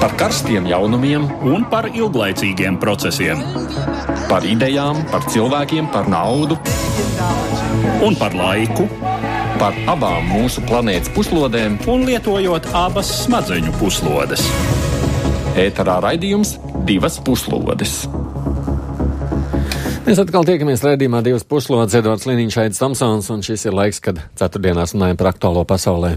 [0.00, 3.40] par karstiem jaunumiem un par ilglaicīgiem procesiem.
[4.28, 6.58] Par idejām, par cilvēkiem, par naudu
[8.06, 8.86] un par laiku.
[9.58, 14.44] Par abām mūsu planētas puslodēm, un lietojot abas smadzeņu puslodes.
[15.58, 16.54] Ēterā raidījums
[16.86, 18.04] divas puslodes.
[20.06, 24.22] Mēs atkal tiekamies raidījumā divas puslodes, Edvards Liniņš, Aits Tomsons, un šis ir laiks, kad
[24.38, 26.14] ceturtdienās runājam par aktuālo pasaulē.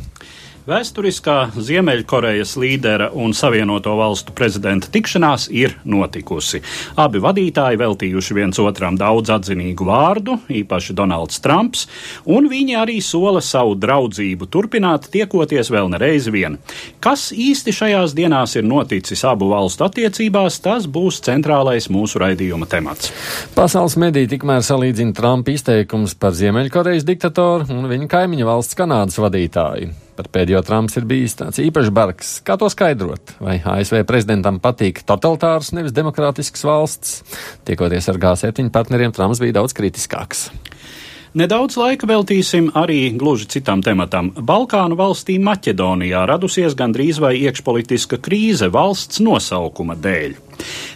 [0.61, 6.59] Vēsturiskā Ziemeļkorejas līdera un Savienoto valstu prezidenta tikšanās ir notikusi.
[7.02, 11.88] Abi vadītāji veltījuši viens otram daudz atzinīgu vārdu, īpaši Donalds Trumps,
[12.29, 16.59] un viņi arī sola savu draudzību turpināt, tiekoties vēl nereiz vien.
[17.02, 23.09] Kas īsti šajās dienās ir noticis abu valstu attiecībās, tas būs centrālais mūsu raidījuma temats.
[23.57, 30.10] Pasaules mediji tikmēr salīdzina Trumpa izteikums par Ziemeļkorejas diktatoru un viņa kaimiņu valsts Kanādas vadītāju.
[30.21, 32.31] Par pēdējo Trumps ir bijis tāds īpašs bargs.
[32.45, 33.31] Kā to skaidrot?
[33.41, 37.23] Vai ASV prezidentam patīk totalitārs, nevis demokrātisks valsts?
[37.66, 40.52] Tiekoties ar G7 partneriem, Trumps bija daudz kritiskāks.
[41.31, 44.33] Nedaudz laika veltīsim arī gluži citam tematam.
[44.35, 50.35] Balkānu valstī Maķedonijā radusies gandrīz vai iekšpolitiska krīze valsts nosaukuma dēļ.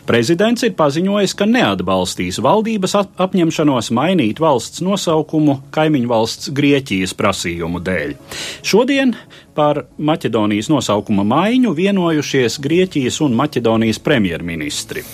[0.03, 8.17] Prezidents ir paziņojis, ka neatbalstīs valdības apņemšanos mainīt valsts nosaukumu kaimiņu valsts Grieķijas prasījumu dēļ.
[8.59, 9.15] Šodien
[9.55, 15.07] par Maķedonijas nosaukuma maiņu vienojušies Grieķijas un Maķedonijas premjerministri.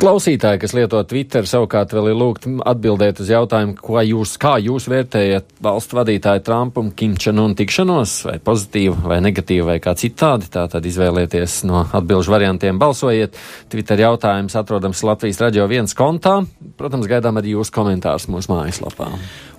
[0.00, 4.86] Klausītāji, kas lieto Twitter, savukārt vēl ir lūgt atbildēt uz jautājumu, ko jūs, kā jūs
[4.88, 10.48] vērtējat valstu vadītāju Trumpu un Kimčanu un tikšanos, vai pozitīvu, vai negatīvu, vai kā citādi.
[10.54, 13.36] Tā tad izvēlieties no atbilžu variantiem, balsojiet.
[13.68, 16.38] Twitter jautājums atrodams Latvijas radio viens kontā.
[16.80, 19.10] Protams, gaidām arī jūsu komentārus mūsu mājaslapā.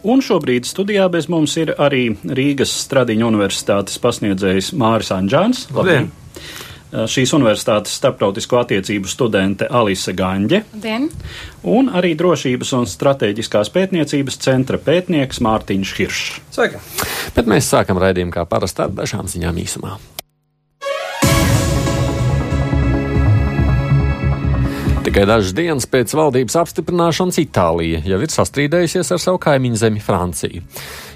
[0.09, 5.67] Un šobrīd studijā bez mums ir arī Rīgas Stradiņa universitātes pasniedzējs Māris Anģāns.
[5.77, 6.09] Labdien!
[6.09, 10.61] Eh, šīs universitātes starptautisko attiecību studente Alise Gaņģe.
[10.83, 11.09] Dien.
[11.71, 16.39] Un arī drošības un strateģiskās pētniecības centra pētnieks Mārtiņš Hiršs.
[16.55, 16.81] Sveika!
[17.35, 19.99] Bet mēs sākam raidījumu kā parasti ar dažām ziņām īsumā.
[25.01, 30.61] Tikai dažas dienas pēc valdības apstiprināšanas Itālija jau ir sastrīdējusies ar savu kaimiņu zemi Franciju.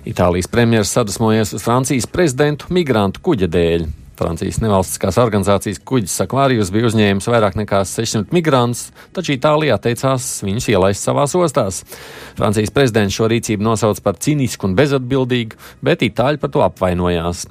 [0.10, 3.86] Itālijas premjeras sadusmojies uz Francijas prezidentu migrantu kuģa dēļ.
[4.20, 10.70] Francijas nevalstiskās organizācijas kuģis Sakvārijus bija uzņēmis vairāk nekā 600 migrantus, taču Itālijā teicās viņus
[10.72, 11.82] ielaist savās ostās.
[12.38, 17.46] Francijas prezidents šo rīcību nosauca par cinisku un bezatbildīgu, bet Itāļi par to apvainojās.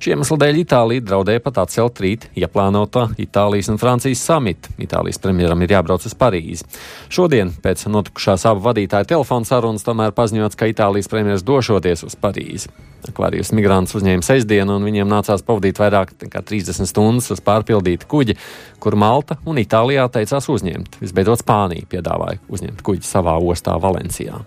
[0.00, 4.72] Šī iemesla dēļ Itālija draudēja pat atcelt rīt ieplānotā Itālijas un Francijas samita.
[4.80, 6.64] Itālijas premjeram ir jābrauc uz Parīzi.
[7.12, 12.72] Šodien pēc notikušās abu vadītāju telefonu sarunas tomēr paziņots, ka Itālijas premjeras došoties uz Parīzi.
[13.06, 18.36] Akvārijas migrants uzņēma sestdienu, un viņiem nācās pavadīt vairāk nekā 30 stundas uz pārpildītu kuģi,
[18.82, 21.00] kur Malta un Itālijā teicās uzņemt.
[21.02, 24.42] Visbeidzot, Spānija piedāvāja uzņemt kuģi savā ostā Valencijā.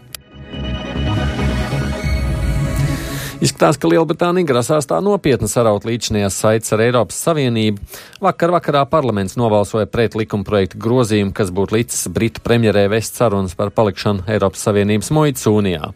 [3.40, 7.80] Izskatās, ka Lielbritānija grasās tā nopietni saraut līdzinājās saites ar Eiropas Savienību.
[8.20, 13.56] Vakar vakarā parlaments nobalsoja pret likuma projektu grozījumu, kas būtu licis Britu premjerē vest sarunas
[13.56, 15.94] par palikšanu Eiropas Savienības muitas unijā.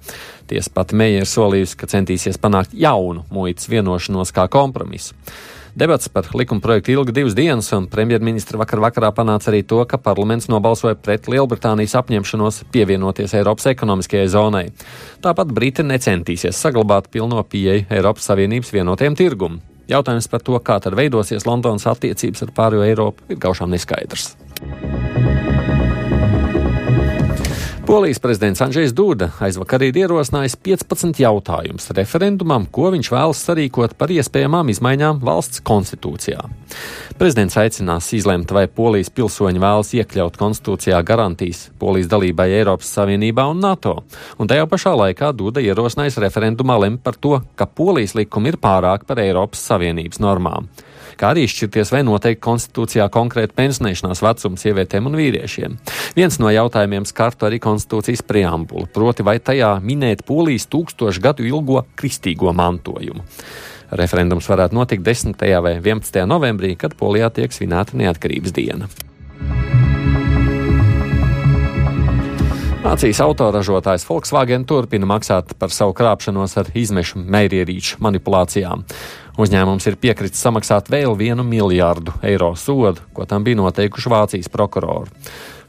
[0.48, 5.12] Tiesa pati Meija ir solījusi, ka centīsies panākt jaunu muitas vienošanos kā kompromisu.
[5.76, 9.98] Debats par likuma projektu ilga divas dienas, un premjerministra vakar vakarā panāca arī to, ka
[9.98, 14.68] parlaments nobalsoja pret Lielbritānijas apņemšanos pievienoties Eiropas ekonomiskajai zonai.
[15.26, 19.64] Tāpat Briti necentīsies saglabāt pilno pieeju Eiropas Savienības vienotiem tirgumam.
[19.90, 24.36] Jautājums par to, kā tad veidosies Londonas attiecības ar pārējo Eiropu, ir gaužām neskaidrs.
[27.86, 34.14] Polijas prezidents Andrzejs Duda aizvakar ir ierosinājis 15 jautājumus referendumam, ko viņš vēlas sarīkot par
[34.14, 36.46] iespējamām izmaiņām valsts konstitūcijā.
[37.20, 43.60] Prezidents aicinās izlemt, vai Polijas pilsoņi vēlas iekļaut konstitūcijā garantijas Polijas dalībai Eiropas Savienībā un
[43.66, 43.98] NATO,
[44.40, 49.04] un tajā pašā laikā Duda ierosinājis referendumā lemt par to, ka Polijas likumi ir pārāk
[49.10, 50.72] par Eiropas Savienības normām
[51.20, 55.78] kā arī izšķirties, vai noteikti konstitūcijā konkrēti pensionēšanās vecums sievietēm un vīriešiem.
[56.18, 61.86] Viens no jautājumiem skartu arī konstitūcijas preambulu, proti vai tajā minēt polijas tūkstošu gadu ilgo
[62.00, 63.26] kristīgo mantojumu.
[63.94, 65.38] Referendums varētu notikt 10.
[65.62, 66.24] vai 11.
[66.30, 68.90] novembrī, kad Polijā tiek svinēta neatkarības diena.
[72.84, 78.84] Vācijas autoražotājs Volkswagen turpina maksāt par savu krāpšanos ar izmešu mērierīču manipulācijām.
[79.40, 85.16] Uzņēmums ir piekritis samaksāt vēl vienu miljārdu eiro sodu, ko tam bija noteikuši Vācijas prokurori.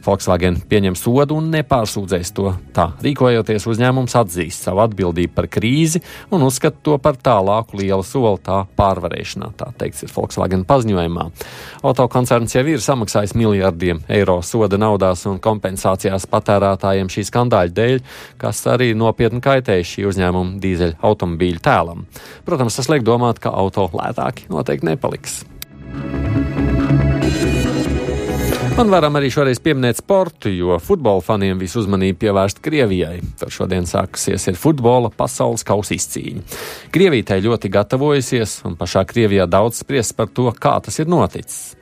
[0.05, 2.51] Volkswagen pieņem sodu un nepārsūdzēs to.
[2.77, 6.03] Tā rīkojoties, uzņēmums atzīst savu atbildību par krīzi
[6.35, 9.51] un uzskata to par tālāku lielu soli tā pārvarēšanā.
[9.59, 11.29] Tā teikts ir Volkswagen paziņojumā.
[11.85, 18.05] Autokoncerns jau ir samaksājis miljardiem eiro soda naudās un kompensācijās patērētājiem šī skandāļa dēļ,
[18.41, 22.07] kas arī nopietni kaitēja šī uzņēmuma dīzeļa automobīļu tēlam.
[22.45, 25.43] Protams, tas liek domāt, ka auto lētāki noteikti nepaliks.
[28.75, 33.21] Un varam arī šoreiz pieminēt sportu, jo futbola faniem visu uzmanību pievērst Krievijai.
[33.39, 36.43] Tur šodien sākusies ir futbola pasaules kausa izcīņa.
[36.91, 41.77] Krievija tai ļoti gatavojusies, un pašā Krievijā daudz spriest par to, kā tas ir noticis.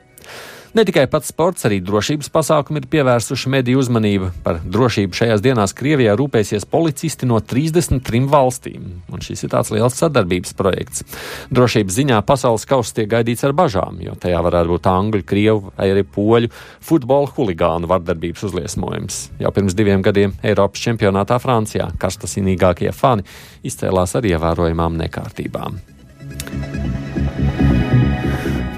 [0.73, 4.31] Ne tikai pats sports, arī drošības pasākumi ir pievērsuši mediju uzmanību.
[4.41, 9.99] Par drošību šajās dienās Krievijā rūpēsies policisti no 33 valstīm, un šis ir tāds liels
[10.01, 11.05] sadarbības projekts.
[11.53, 15.91] Drošības ziņā pasaules kausa tiek gaidīts ar bažām, jo tajā varētu būt angļu, krievu vai
[15.93, 16.49] arī poļu
[16.81, 19.19] futbola huligānu vardarbības uzliesmojums.
[19.45, 23.29] Jau pirms diviem gadiem Eiropas čempionātā Francijā karstasinīgākie fani
[23.61, 25.77] izcēlās ar ievērojamām nekārtībām.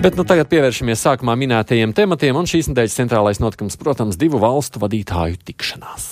[0.05, 4.77] Bet nu, tagad pievēršamies sākumā minētajiem tematiem, un šīs nedēļas centrālais notikums, protams, divu valstu
[4.83, 6.03] vadītāju tikšanās.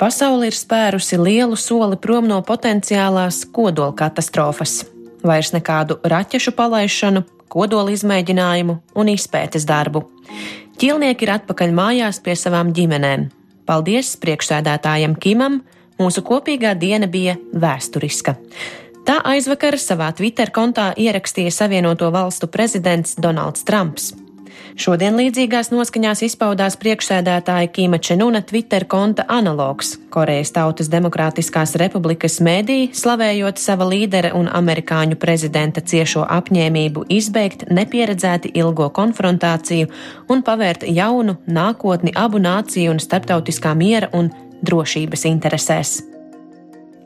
[0.00, 4.80] Pasaule ir spērusi lielu soli prom no potenciālās kodola katastrofas.
[5.22, 10.02] Vairs nekādu raķešu palaišanu, kodola izmēģinājumu un izpētes darbu.
[10.82, 13.30] Ķilnieki ir atpakaļ mājās pie savām ģimenēm.
[13.70, 15.62] Paldies priekšsēdētājam Kimam!
[16.02, 18.34] Mūsu kopīgā diena bija vēsturiska.
[19.04, 24.12] Tā aizvakar savā Twitter kontā ierakstīja Savienoto valstu prezidents Donalds Trumps.
[24.80, 32.90] Šodien līdzīgās noskaņās izpaudās priekšsēdētāja Kīma Čenuna Twitter konta analogs- Korejas Tautas Demokrātiskās republikas mēdī,
[32.92, 39.88] slavējot sava līdera un amerikāņu prezidenta ciešo apņēmību izbeigt nepieredzēti ilgo konfrontāciju
[40.28, 44.30] un pavērt jaunu nākotni abu nāciju un starptautiskā miera un
[44.62, 46.19] drošības interesēs.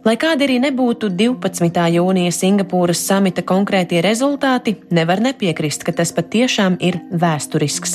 [0.05, 1.79] Lai kādi arī nebūtu 12.
[1.95, 7.95] jūnija Singapūras samita konkrētie rezultāti, nevar nepiekrist, ka tas patiešām ir vēsturisks.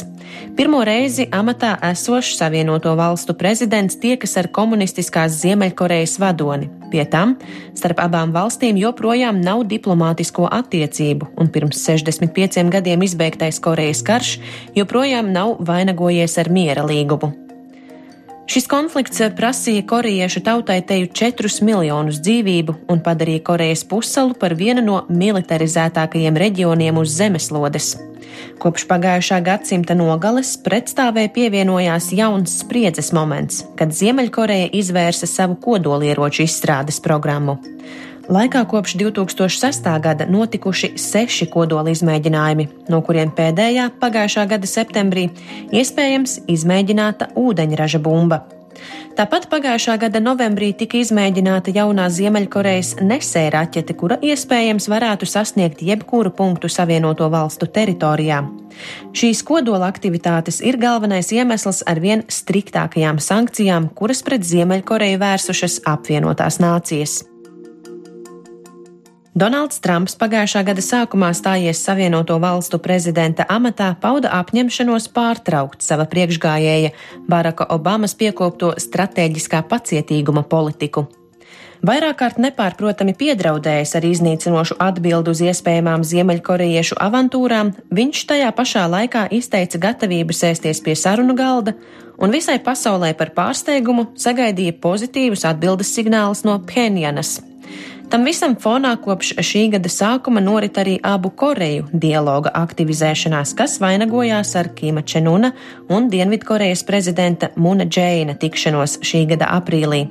[0.58, 6.72] Pirmo reizi amatā esošs Savienoto valstu prezidents tiekas ar komunistiskās Ziemeļkorejas vadoni.
[6.90, 7.36] Pie tam
[7.78, 14.34] starp abām valstīm joprojām nav diplomātisko attiecību, un pirms 65 gadiem izbeigtais Korejas karš
[14.80, 17.49] joprojām nav vainagojies ar miera līgumu.
[18.50, 24.82] Šis konflikts prasīja korejiešu tautai teju 4 miljonus dzīvību un padarīja Korejas pussalu par vienu
[24.82, 27.92] no militarizētākajiem reģioniem uz zemeslodes.
[28.58, 36.98] Kopš pagājušā gadsimta nogales pretstāvē pievienojās jauns spriedzes moments, kad Ziemeļkoreja izvērsa savu kodolieroču izstrādes
[37.06, 37.60] programmu.
[38.30, 40.00] Laikā kopš 2006.
[40.00, 45.24] gada notikuši seši kodola izmēģinājumi, no kuriem pēdējā pagājušā gada septembrī
[45.74, 48.44] iespējams izmēģināta ūdeņraža bumba.
[49.18, 56.30] Tāpat pagājušā gada novembrī tika izmēģināta jaunā Ziemeļkorejas nesēja raķete, kura iespējams varētu sasniegt jebkuru
[56.30, 58.44] punktu Savienoto valstu teritorijā.
[59.10, 66.62] Šīs kodola aktivitātes ir galvenais iemesls ar vien striktākajām sankcijām, kuras pret Ziemeļkoreju vērsušas apvienotās
[66.62, 67.24] nācijas.
[69.40, 76.90] Donalds Trumps pagājušā gada sākumā stājies Savienoto valstu prezidenta amatā, pauda apņemšanos pārtraukt sava priekšgājēja
[77.30, 81.06] Baraka Obamas piekopto stratēģiskā pacietīguma politiku.
[81.88, 89.30] Vairāk kārt nepārprotami piedraudējis ar iznīcinošu atbildi uz iespējamām ziemeļkorejiešu avantūrām, viņš tajā pašā laikā
[89.40, 91.78] izteica gatavību sēsties pie sarunu galda
[92.20, 97.38] un visai pasaulē par pārsteigumu sagaidīja pozitīvus atbildes signālus no Phenjanas.
[98.10, 104.56] Tam visam fonā kopš šī gada sākuma norit arī abu Koreju dialoga aktivizēšanās, kas vainagojās
[104.58, 105.52] ar Kima Čenuna
[105.94, 110.08] un Dienvidkorejas prezidenta Muna Džeina tikšanos šī gada aprīlī.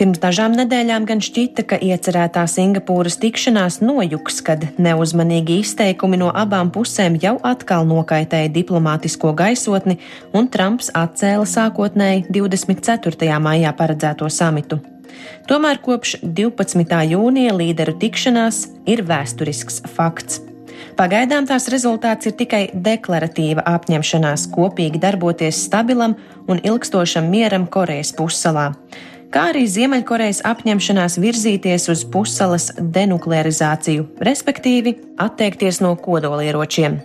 [0.00, 6.74] Pirms dažām nedēļām gan šķita, ka iecerētā Singapūras tikšanās nojuks, kad neuzmanīgi izteikumi no abām
[6.74, 10.00] pusēm jau atkal nokaitēja diplomātisko gaisotni,
[10.34, 13.36] un Trumps atcēla sākotnēji 24.
[13.38, 14.80] maijā paredzēto samitu.
[15.50, 17.00] Tomēr kopš 12.
[17.14, 20.40] jūnija līderu tikšanās ir vēsturisks fakts.
[20.98, 26.16] Pagaidām tās rezultāts ir tikai deklaratīva apņemšanās kopīgi darboties stabilam
[26.50, 28.70] un ilgstošam mieram Korejas pussalā,
[29.32, 37.00] kā arī Ziemeļkorejas apņemšanās virzīties uz pussalas denuklearizāciju, respektīvi atteikties no kodolieročiem.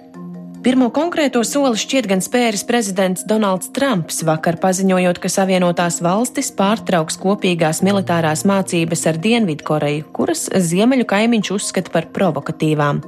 [0.65, 7.19] Pirmo konkrēto soli šķiet gan spēris prezidents Donalds Trumps vakar paziņojot, ka Savienotās valstis pārtrauks
[7.21, 13.03] kopīgās militārās mācības ar Dienvidkoreju, kuras ziemeļu kaimiņš uzskata par provokatīvām.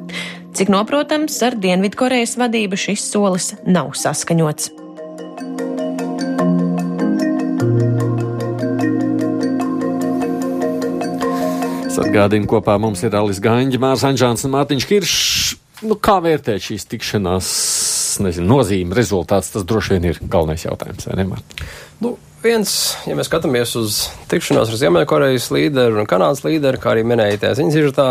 [0.54, 4.76] Cik noprotams, ar Dienvidkorejas vadību šis solis nav saskaņots.
[11.98, 15.57] Atgādinu, kopā mums ir Alis Gaņģis, Mārs Anģāns un Mārtiņš Kiršs.
[15.86, 17.48] Nu, kā vērtēt šīs tikšanās
[18.26, 19.52] nezinu, nozīme, rezultāts?
[19.54, 21.06] Tas droši vien ir galvenais jautājums?
[22.02, 22.72] Nu, viens,
[23.06, 24.00] ja mēs skatāmies uz
[24.32, 28.08] tikšanos ar Ziemeļkorejas līderu un Kanādas līderu, kā arī minēja tajā ziņas izžetā,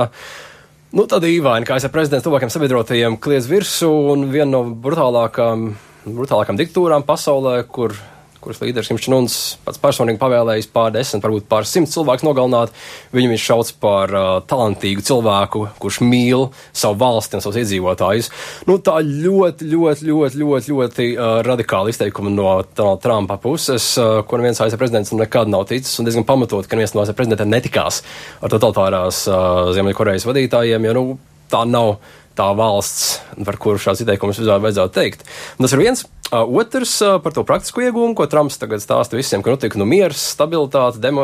[0.94, 5.72] nu, tad īvaini, kā es ar prezidentu tuvākiem sabiedrotajiem kliedz virsū un viena no brutālākām,
[6.06, 7.98] brutālākām diktatūrām pasaulē, kur
[8.46, 9.36] kuras līderis Kim Čuns
[9.66, 12.74] pats personīgi pavēlējis pār desmit, varbūt pār simt cilvēku nogalināt.
[13.16, 18.30] Viņu viņš sauc par uh, talantīgu cilvēku, kurš mīl savu valsti un savus iedzīvotājus.
[18.70, 24.20] Nu, tā ļoti, ļoti, ļoti, ļoti, ļoti uh, radikāli izteikumi no Donalda Trumpa puses, uh,
[24.26, 27.50] ko neviens ASV prezidents nekad nav ticis, un diezgan pamatot, ka neviens no ASV prezidentiem
[27.50, 28.04] netikās
[28.38, 31.04] ar totalitārās uh, Ziemeļkorejas vadītājiem, jo nu,
[31.50, 31.96] tā nav
[32.36, 33.16] tā valsts,
[33.48, 35.24] par kuru šāds izteikums vispār vajadzētu teikt.
[35.56, 36.04] Un tas ir viens.
[36.26, 39.86] Uh, otrs uh, par to praktisko iegūmu, ko Trumps tagad stāsta visiem, ka notiek nu,
[39.86, 41.22] miers, stabilitāte, demo,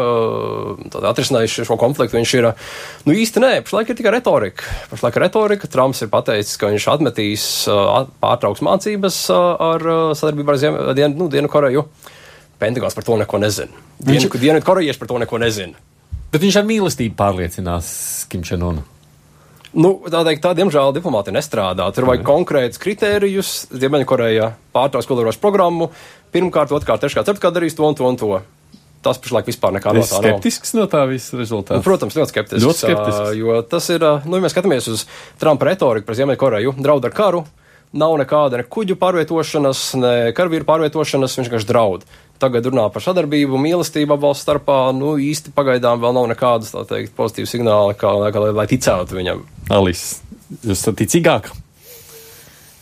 [1.11, 2.21] atrisinājuši šo konfliktu.
[2.21, 2.49] Viņš ir
[3.09, 4.69] nu, īsti nē, pašlaik ir tikai retorika.
[4.93, 5.71] Pašlaik ir retorika.
[5.73, 11.27] Trumps ir pateicis, ka viņš atmetīs uh, pārtrauks mācības ar sadarbību ar Ziem, Dien, nu,
[11.33, 11.89] Dienu Koreju.
[12.63, 13.75] Pentagons par to neko nezina.
[13.99, 14.39] Dienu, viņš...
[14.39, 15.83] Dienvidu korejieši par to neko nezina.
[16.31, 17.89] Bet viņš ar mīlestību pārliecinās
[18.31, 18.87] Kim Čenonu.
[19.73, 21.87] Nu, tā teikt, tā, diemžēl, diplomāti nestrādā.
[21.97, 23.53] Tur vajag konkrētus kritērijus.
[23.73, 25.89] Ziemeļkoreja pārtrauc kodolierošu programmu.
[26.33, 28.43] Pirmkārt, otrkārt, treškārt, ceturtkārt darīs to un to un to.
[29.03, 30.29] Tas pašlaik vispār nekā no tā nav.
[30.29, 31.81] Skeptisks no tā visa rezultāta.
[31.81, 32.67] Nu, protams, ļoti skeptisks.
[32.67, 33.23] Ļoti skeptisks.
[33.25, 35.07] Uh, jo tas ir, uh, nu, ja mēs skatāmies uz
[35.41, 37.43] Trumpa retoriku par Ziemeļkoreju, draud ar karu,
[37.93, 42.07] nav nekāda ne kuģu pārvietošanas, ne karavīru pārvietošanas, viņš vienkārši draud
[42.43, 44.79] tagad runā par sadarbību, mīlestību valsts starpā.
[44.97, 49.21] Nu, īsti pagaidām vēl nav nekādas, tā teikt, pozitīvas signāli, kā, kā, lai, lai ticētu
[49.21, 49.45] viņam.
[49.71, 50.07] Alis,
[50.59, 51.53] jūs esat ticīgāk?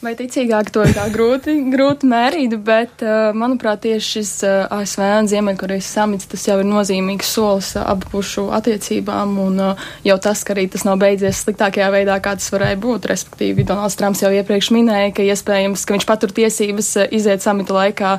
[0.00, 5.26] Vai ticīgāk to ir grūti, grūti mērīt, bet, uh, manuprāt, tieši šis uh, ASV un
[5.28, 9.60] Ziemeļkorejas samits tas jau ir nozīmīgs solis uh, abu pušu attiecībām, un
[10.06, 13.10] jau tas, ka arī tas nav beidzies sliktākajā veidā, kā tas varēja būt.
[13.10, 18.14] Respektīvi, Donalds Trumps jau iepriekš minēja, ka iespējams, ka viņš patur tiesības iziet samita laikā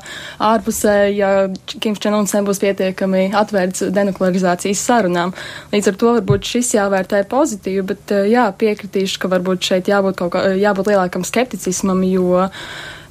[0.51, 1.31] ārpusē, ja
[1.73, 5.33] Kims Čenuns nebūs pietiekami atvērts denuklearizācijas sarunām.
[5.73, 10.35] Līdz ar to varbūt šis jāvērtē pozitīvi, bet jā, piekritīšu, ka varbūt šeit jābūt kaut
[10.37, 12.49] kā, jābūt lielākam skepticismam rasismam, jo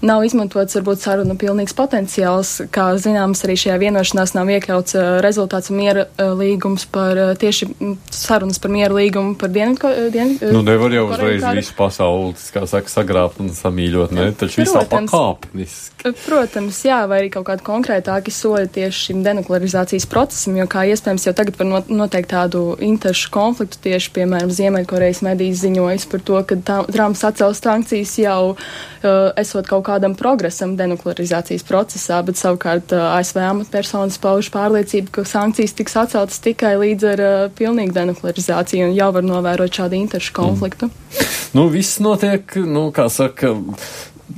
[0.07, 2.53] nav izmantots varbūt sarunu pilnīgs potenciāls.
[2.73, 7.71] Kā zināms, arī šajā vienošanās nav iekļauts uh, rezultāts miera uh, līgums par uh, tieši
[8.15, 10.11] sarunas par miera līgumu par Dienvidu.
[10.15, 14.31] Dien, nu, nevar jau uzreiz visu pasauli, kā saka, sagrābt un samīļot, ne?
[14.41, 16.15] Taču visā pakāpeniski.
[16.25, 21.27] Protams, jā, vai arī kaut kādi konkrētāki soļi tieši šim denuklearizācijas procesam, jo kā iespējams
[21.29, 26.59] jau tagad var noteikt tādu interešu konfliktu tieši, piemēram, Ziemeļkorejas medijas ziņojas par to, ka
[26.89, 33.43] Trumps atcels sankcijas jau uh, esot kaut kā kādam progresam denuklearizācijas procesā, bet savukārt ASV
[33.51, 39.11] amatpersonas pauž pārliecību, ka sankcijas tiks atceltas tikai līdz ar uh, pilnīgu denuklearizāciju un jau
[39.19, 40.89] var novērot šādu interešu konfliktu.
[40.89, 41.35] Mm.
[41.59, 43.53] Nu, viss notiek, nu, kā saka,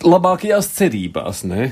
[0.01, 1.71] labākajās cerībās, ne?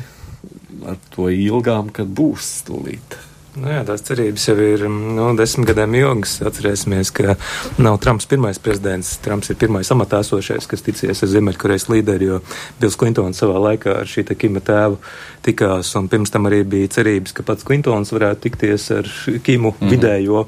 [0.86, 3.16] Ar to ilgām, kad būs stulīt.
[3.58, 6.36] Nu jā, tās cerības jau ir nu, desmit gadiem ilgas.
[6.46, 7.34] Atcerēsimies, ka
[7.82, 9.16] nav Trumps pirmais prezidents.
[9.24, 12.38] Trumps ir pirmais amatā esošais, kas ticies ar Ziemeļkorejas līderi, jo
[12.78, 15.00] Bils Klintons savā laikā ar šī Kima tēvu
[15.42, 19.10] tikās, un pirms tam arī bija cerības, ka pats Klintons varētu tikties ar
[19.42, 19.90] Kimu mm -hmm.
[19.90, 20.46] vidējo.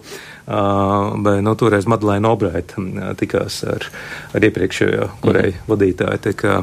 [1.23, 2.83] Bet nu, toreiz Madeleine Obraita
[3.19, 3.87] tikās ar,
[4.35, 5.69] ar iepriekšējo Koreju -hmm.
[5.69, 6.59] vadītāju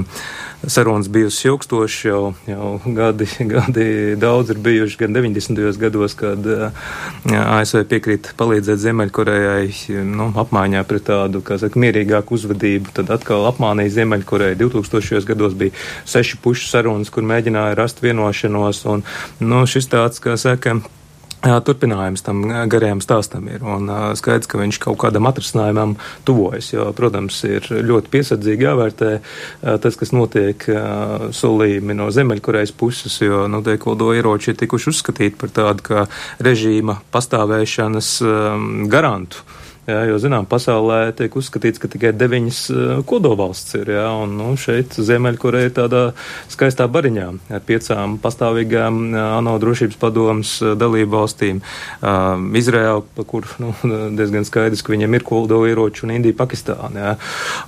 [0.67, 5.77] sarunas bijusi ilgstošas, jau, jau gadi, gadi daudz ir bijuši, gan 90.
[5.79, 6.45] gados, kad
[7.31, 13.99] ASV piekrīt palīdzēt Ziemeļkorejai nu, apmaiņā pret tādu, kā saka, mierīgāku uzvedību, tad atkal apmānīja
[13.99, 14.59] Ziemeļkoreju.
[14.59, 15.23] 2000.
[15.31, 15.75] gados bija
[16.09, 19.05] seši pušu sarunas, kur mēģināja rast vienošanos, un
[19.39, 20.79] nu, šis tāds, kā saka,
[21.39, 23.87] Turpinājums tam garajam stāstam ir, un
[24.19, 25.93] skaidrs, ka viņš kaut kādam atrisinājumam
[26.27, 29.11] tuvojas, jo, protams, ir ļoti piesardzīgi jāvērtē
[29.79, 30.65] tas, kas notiek
[31.39, 36.03] solījumi no Zemeļkorejas puses, jo, nu, teikodo ieroči ir tikuši uzskatīti par tādu
[36.43, 38.11] režīma pastāvēšanas
[38.91, 39.47] garantu
[39.89, 42.57] Jā, jo, zinām, pasaulē tiek uzskatīts, ka tikai deviņas
[43.09, 46.01] kodolvalsts ir, jā, un nu, šeit Ziemeļkoreja ir tādā
[46.51, 47.25] skaistā bariņā
[47.57, 51.61] ar piecām pastāvīgām ANO drošības padomas dalību valstīm.
[52.59, 53.71] Izraēla, pa kur nu,
[54.19, 57.01] diezgan skaidrs, ka viņiem ir kodolieroči, un Indija, Pakistāna.
[57.07, 57.15] Jā.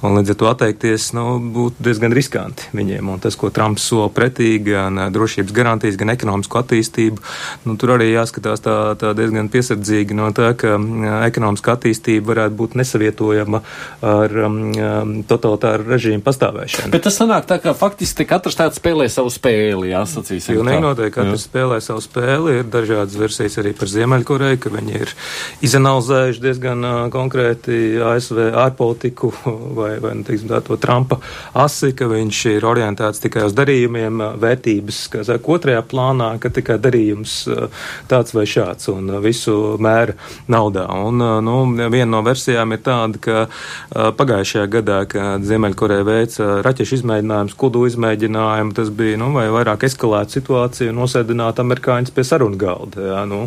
[0.06, 1.26] Un līdz ar to atteikties nu,
[1.56, 3.10] būtu diezgan riskanti viņiem.
[3.16, 7.26] Un tas, ko Trumps sola pretī, gan drošības garantijas, gan ekonomisko attīstību,
[7.66, 10.78] nu, tur arī jāskatās tā, tā diezgan piesardzīgi no tā, ka
[11.32, 13.62] ekonomiska attīstība varētu būt nesavietojama
[14.06, 14.60] ar um,
[15.28, 16.92] totalitāru režīmu pastāvēšanu.
[16.94, 20.58] Bet tas sanāk tā, ka faktiski katrs tāds spēlē savu spēli, jāsacīsim.
[20.60, 21.50] Pilnīgi noteikti, katrs jā.
[21.50, 22.58] spēlē savu spēli.
[22.62, 25.16] Ir dažādas versijas arī par Ziemeļkoreju, ka viņi ir
[25.68, 27.80] izanalizējuši diezgan uh, konkrēti
[28.12, 29.32] ASV ārpolitiku
[29.80, 31.22] vai, vai nu, teiksim, tā, to Trumpa
[31.58, 36.78] asi, ka viņš ir orientēts tikai uz darījumiem, vērtības, kā saka, otrajā plānā, ka tikai
[36.82, 37.36] darījums
[38.12, 40.16] tāds vai šāds un visu mēra
[40.52, 40.88] naudā.
[41.08, 41.58] Un, nu,
[42.02, 48.76] viena no versijām ir tāda, ka pagājušajā gadā, kad Ziemeļkoreja veica raķešu izmēģinājumus, kudu izmēģinājumu,
[48.78, 53.44] tas bija, nu, vai vairāk eskalēta situācija un nosēdināt amerikāņus pie sarunu galda, jā, nu,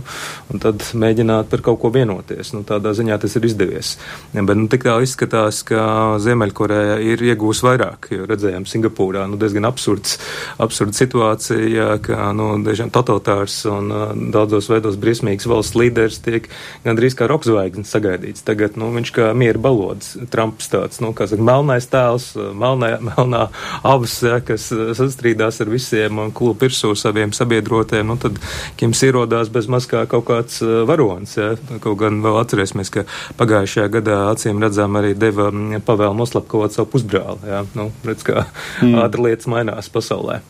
[0.53, 2.53] un tad mēģināt par kaut ko vienoties.
[2.55, 3.95] Nu, tādā ziņā tas ir izdevies.
[4.35, 5.85] Bet, nu, tik tā izskatās, ka
[6.23, 10.19] Ziemeļkoreja ir iegūs vairāk, redzējām Singapūrā, nu, diezgan absurds,
[10.63, 13.91] absurds situācija, ka, nu, diezgan totalitārs un
[14.35, 16.49] daudzos veidos briesmīgs valsts līderis tiek
[16.85, 18.34] gandrīz kā rokzvaigznes sagaidīts.
[18.43, 23.45] Tagad, nu, viņš kā miera balods, Trumps tāds, nu, kā saka, melnais tēls, melnā, melnā
[23.87, 24.67] avas, ja, kas
[24.99, 28.41] sastrīdās ar visiem un klūp virsū saviem sabiedrotēm, nu, tad
[28.81, 31.53] Kims ierodās bez maz kā kaut kāds varonis, ja.
[31.85, 33.07] Kaut gan vēl atcerēsimies, ka
[33.39, 35.51] pagājušajā gadā acīm redzām arī deva
[35.85, 37.63] pavēlu noslapkavot savu pusbrāli, ja.
[37.79, 38.47] Nu, redz, kā
[38.83, 38.99] mm.
[39.05, 40.41] ātri lietas mainās pasaulē.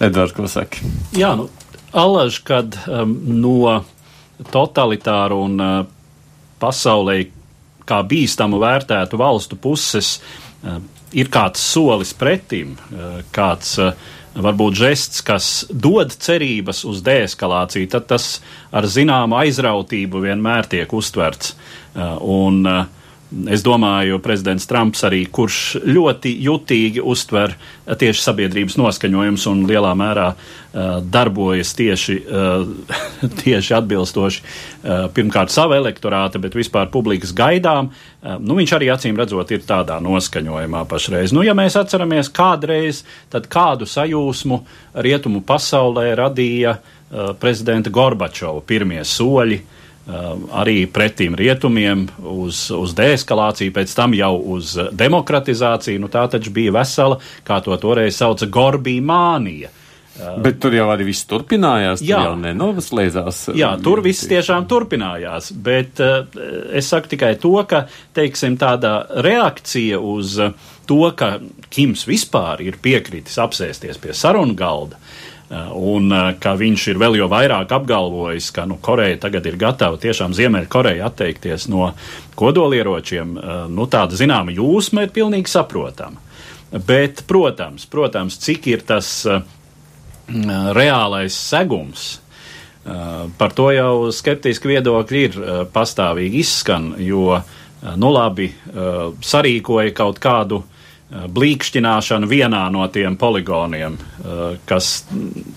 [0.00, 0.80] Edvards, ko saki?
[1.16, 1.50] Jā, nu,
[1.92, 3.80] alaž, kad um, no
[4.48, 5.80] totalitāru un uh,
[6.60, 7.18] pasaulē
[7.88, 10.78] kā bīstamu vērtētu valstu puses uh,
[11.16, 13.94] ir kāds solis pretim, uh, kāds uh,
[14.40, 18.28] varbūt žests, kas dod cerības uz deeskalāciju, tad tas
[18.70, 21.56] ar zināmu aizrautību vienmēr tiek uztverts.
[22.22, 22.99] Un, uh,
[23.30, 27.52] Es domāju, prezidents Trumps arī, kurš ļoti jutīgi uztver
[27.86, 32.66] tieši sabiedrības noskaņojums un lielā mērā uh, darbojas tieši, uh,
[33.44, 37.92] tieši atbilstoši uh, pirmkārt sava elektorāta, bet vispār publikas gaidām.
[38.20, 41.30] Nu, viņš arī acīm redzot ir tādā noskaņojumā pašreiz.
[41.32, 44.58] Nu, ja mēs atceramies kādreiz, tad kādu sajūsmu
[45.06, 46.74] rietumu pasaulē radīja
[47.40, 49.79] prezidenta Gorbačova pirmie soļi uh,
[50.56, 56.02] arī pretīm rietumiem uz, uz deeskalāciju, pēc tam jau uz demokratizāciju.
[56.02, 59.74] Nu, tā taču bija vesela, kā to toreiz sauca, Gorbija mānija.
[60.44, 62.02] Bet tur jau arī viss turpinājās.
[62.04, 63.38] Jā, jau nenoslēdzās.
[63.56, 65.48] Jā, tur viss tiešām turpinājās.
[65.64, 66.26] Bet uh,
[66.76, 70.36] es saku tikai to, ka, teiksim, tāda reakcija uz
[70.90, 71.38] to, ka
[71.70, 77.16] Kims vispār ir piekritis apsēsties pie sarunu galda, Uh, un uh, ka viņš ir vēl
[77.18, 81.90] jau vairāk apgalvojis, ka nu, Koreja tagad ir gatava tiešām Ziemeļkoreja atteikties no
[82.38, 86.22] kodolieročiem, uh, nu, tāda zināma jūsma ir pilnīgi saprotama.
[86.70, 89.42] Bet, protams, protams cik ir tas uh,
[90.76, 92.20] reālais segums,
[93.36, 95.34] par to jau skeptiski viedokļi ir
[95.74, 97.36] pastāvīgi izskan, jo,
[98.00, 98.46] nu labi,
[99.20, 100.69] sarīkoja kaut kādu Eh,
[101.10, 105.04] blīkšķināšanu vienā no tiem poligoniem, eh, kas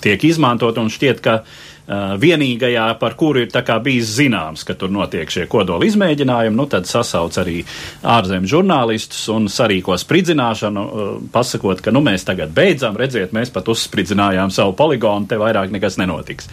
[0.02, 3.52] tiek izmantot un šķiet, ka eh, vienīgajā, par kuru ir
[3.84, 7.66] bijis zināms, ka tur notiek šie kodola izmēģinājumi, nu tad sasauc arī
[8.02, 14.50] ārzemju žurnālistus un sarīko spridzināšanu, pasakot, ka nu mēs tagad beidzam, redziet, mēs pat uzspridzinājām
[14.50, 16.48] savu poligonu, te vairāk nekas nenotiks.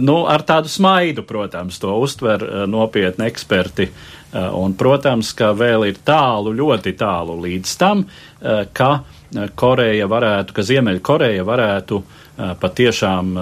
[0.00, 5.96] Nu, ar tādu smaidu, protams, to uztver nopietni eksperti Eh, un, protams, ka vēl ir
[6.06, 8.29] tālu, ļoti tālu līdz tam, eh,
[8.72, 12.02] ka eh, Koreja varētu, ka Ziemeļkoreja varētu
[12.40, 13.34] patiešām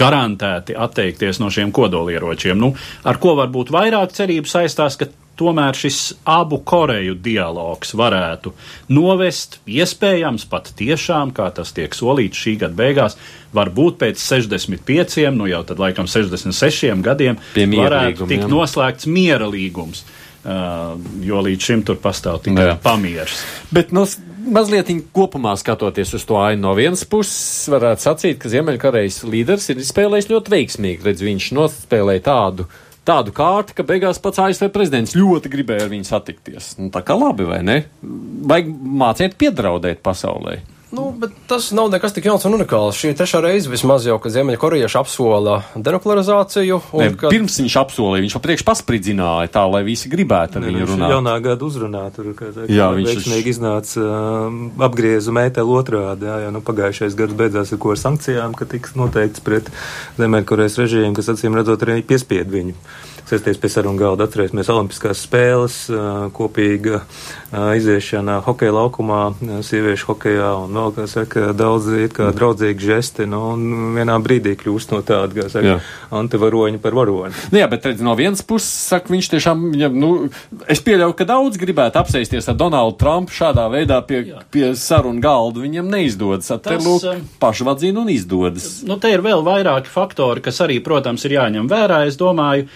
[0.00, 2.56] garantēti atteikties no šiem kodolieročiem.
[2.56, 2.70] Nu,
[3.04, 8.52] ar ko varbūt vairāk cerību saistās, ka tomēr šis abu Koreju dialogs varētu
[8.94, 13.18] novest, iespējams, pat tiešām, kā tas tiek solīts šī gada beigās,
[13.54, 20.04] varbūt pēc 65, nu jau tad laikam 66 gadiem, varētu tikt noslēgts miera līgums.
[20.38, 20.94] Uh,
[21.26, 23.40] jo līdz šim tur pastāv tikai pamieris.
[23.74, 24.04] Bet, nu,
[24.54, 29.82] mazliet kopumā skatoties uz to ainu no vienas puses, varētu sacīt, ka Ziemeļkorejas līderis ir
[29.82, 31.04] izspēlējis ļoti veiksmīgi.
[31.08, 32.68] Redz, viņš nospēlēja tādu
[33.08, 36.74] tādu kārtu, ka beigās pats ASV prezidents ļoti gribēja ar viņu satikties.
[36.80, 37.78] Nu, tā kā labi, vai ne?
[38.48, 38.68] Vajag
[39.02, 40.58] māciet piedraudēt pasaulē.
[40.90, 42.96] Nu, bet tas nav nekas tik jauns un unikāls.
[42.96, 46.78] Šī ir trešā reize vismaz jau, kad Ziemeļkorejieši apsola denuklearizāciju.
[46.96, 47.28] Ne, kad...
[47.34, 51.12] Pirms viņš apsolīja, viņš papriekš paspridzināja tā, lai visi gribētu ar viņu runāt.
[51.12, 54.56] Jaunā gada uzrunā tur, kā tā, Jā, viņš veiksmīgi iznāca, uh,
[54.88, 58.96] apgrieza mēteli otrādi, jā, jo nu, pagājušais gads beidzās ar ko ar sankcijām, ka tiks
[58.96, 59.68] noteikts pret
[60.16, 62.76] Ziemeļkorejas režīmu, kas acīm redzot arī piespied viņu
[63.28, 65.78] sēsties pie sarunu galda, atcerēsimies Olimpiskās spēles,
[66.36, 67.02] kopīga
[67.52, 69.22] iziešana hokeja laukumā,
[69.64, 74.52] sieviešu hokejā un vēl, kā saka, daudz it kā draudzīgi žesti, nu, un vienā brīdī
[74.60, 75.78] kļūst no tāda, kā saka,
[76.14, 77.32] antivaroņa par varoni.
[77.52, 80.10] Nu, jā, bet redz, no vienas puses, saka, viņš tiešām, viņam, nu,
[80.68, 84.42] es pieļauju, ka daudz gribētu apsēsties ar Donaldu Trumpu šādā veidā pie, jā.
[84.52, 86.50] pie sarunu galda, viņam neizdodas.
[86.54, 88.68] At, te, lūk, pašvadzina un izdodas.
[88.88, 92.02] Nu, te ir vēl vairāki faktori, kas arī, protams, ir jāņem vērā.
[92.08, 92.68] Es domāju,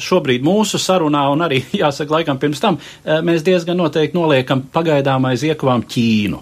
[0.00, 5.44] šobrīd mūsu sarunā, un arī jāsaka, laikam pirms tam, mēs diezgan noteikti noliekam pagaidām aiz
[5.46, 6.40] iekavām Ķīnu.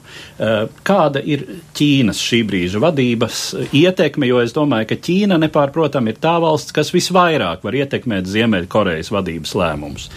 [0.86, 1.44] Kāda ir
[1.76, 6.92] Ķīnas šī brīža vadības ietekme, jo es domāju, ka Ķīna nepārprotam ir tā valsts, kas
[6.94, 10.08] visvairāk var ietekmēt Ziemeļkorejas vadības lēmumus.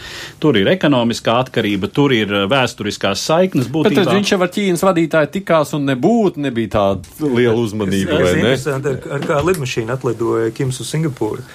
[0.43, 4.05] Tur ir ekonomiskā atkarība, tur ir vēsturiskās saiknes būtībā.
[4.05, 8.19] Bet viņš jau ar Ķīnas vadītāju tikās un nebūtu, nebija tāda liela uzmanība.
[8.19, 11.45] Tas ir interesanti, ar, ar kā lidmašīna atlidoja Kims uz Singapūru.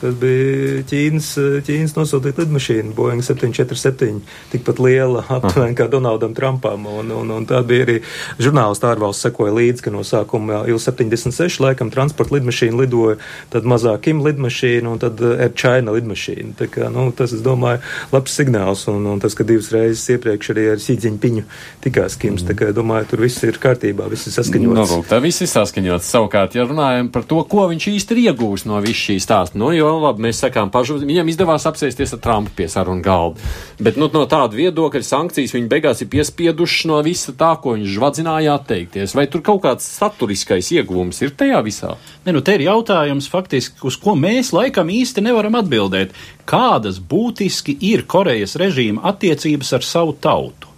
[0.00, 1.28] Tas bija Ķīnas,
[1.64, 4.20] Ķīnas nosūtīta lidmašīna, Boeing 747,
[4.52, 6.84] tikpat liela aptuveni kā Donaldam Trumpam.
[7.00, 7.96] Un, un, un tā bija arī
[8.42, 13.16] žurnālisti ārvalsts sekoja līdzi, ka no sākuma Il-76 laikam transporta lidmašīna lidoja,
[13.52, 16.52] tad mazā Kim lidmašīna un tad Air China lidmašīna.
[16.60, 17.80] Tā kā, nu, tas, es domāju,
[18.12, 18.84] labs signāls.
[18.92, 21.46] Un, un tas, ka divas reizes iepriekš arī ar Sīdziņpiņu
[21.86, 22.50] tikās Kims, mm.
[22.50, 24.92] tā kā, domāju, tur viss ir kārtībā, viss ir saskaņots.
[24.92, 26.12] Nu, tā viss ir saskaņots.
[26.12, 29.72] Savukārt, ja runājam par to, ko viņš īsti ir iegūst no visu šī stāsta, nu,
[29.76, 33.42] jo jo labi, mēs sakām, pašu, viņam izdevās apsēsties ar Trumpu pie sarunu galda.
[33.82, 37.92] Bet nu, no tāda viedokļa sankcijas viņi beigās ir piespieduši no visa tā, ko viņš
[37.94, 39.14] žvadzināja atteikties.
[39.18, 41.94] Vai tur kaut kāds saturiskais ieguvums ir tajā visā?
[42.26, 46.14] Ne, nu, te ir jautājums faktiski, uz ko mēs laikam īsti nevaram atbildēt.
[46.46, 50.70] Kādas būtiski ir Korejas režīma attiecības ar savu tautu,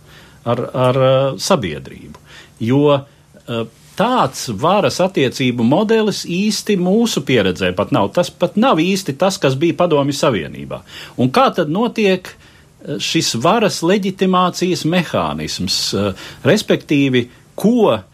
[0.48, 2.26] ar, ar uh, sabiedrību?
[2.64, 3.66] Jo uh,
[3.98, 8.12] tāds varas attiecību modelis īsti mūsu pieredzē pat nav.
[8.14, 10.82] Tas pat nav īsti tas, kas bija Padomju Savienībā.
[11.18, 17.26] Un kā tad notiek eh, šis varas leģitimācijas mehānisms, eh, respektīvi,
[17.58, 18.04] ko eh,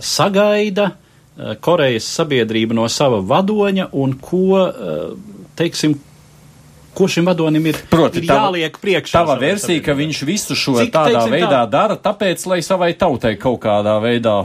[0.00, 0.96] sagaida
[1.40, 4.58] Korejas sabiedrība no sava vadoņa un ko,
[5.56, 5.94] teiksim,
[6.92, 9.14] ko šim vadonim ir, Proti, ir jāliek priekšā.
[9.22, 11.70] Tava versija, ka viņš visu šo Cik, tādā teiksim, veidā tā...
[11.72, 14.36] dara, tāpēc, lai savai tautai kaut kādā veidā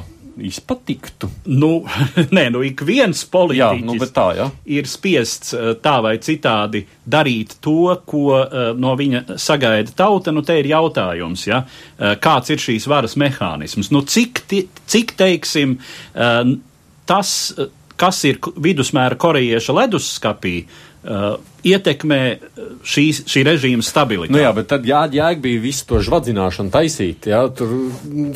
[0.44, 1.30] izpatiktu.
[1.46, 1.86] Nu,
[2.36, 4.48] nē, nu ik viens politiķis jā, nu, tā, jā.
[4.78, 10.34] ir spiests eh, tā vai citādi darīt to, ko uh, no viņa sagaida tauta.
[10.34, 11.62] Nu, te ir jautājums, ja?
[11.66, 13.92] uh, kāds ir šīs varas mehānisms.
[13.94, 14.42] Nu, cik,
[14.90, 15.78] cik teiksim,
[17.06, 17.30] tas,
[18.00, 20.56] kas ir vidusmēra korejieša leduskapī,
[21.66, 22.20] ietekmē
[22.86, 24.34] šī, šī režīma stabilitāti.
[24.36, 27.72] Nu jā, bet tad jā, jēga bija visu to žvadzināšanu taisīt, jā, tur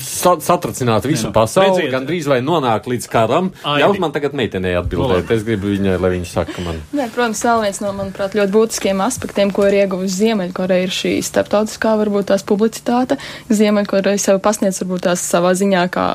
[0.03, 3.51] sa, satracināt visu jā, pasauli, redziet, gan drīz vai nonāk līdz karam.
[3.63, 6.81] Ļaut man tagad meitenei atbildēt, es gribu viņai, lai viņa saka man.
[6.95, 11.13] Nē, protams, vēl viens no, manuprāt, ļoti būtiskiem aspektiem, ko ir ieguvusi Ziemeļkoreja, ir šī
[11.25, 13.19] starptautiskā varbūt tās publicitāte.
[13.53, 16.07] Ziemeļkoreja sev pasniedz varbūt tās savā ziņā kā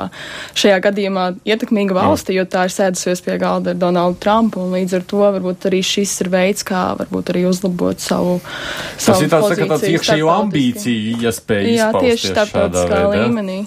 [0.58, 4.98] šajā gadījumā ietekmīga valsti, jo tā ir sēdusies pie galda ar Donaldu Trumpu, un līdz
[4.98, 8.40] ar to varbūt arī šis ir veids, kā varbūt arī uzlabot savu.
[8.96, 11.72] Tas savu ir tāds, tā, tāds iekšējo ambīciju iespēja.
[11.78, 13.62] Jā, tieši starptautiskā līmenī.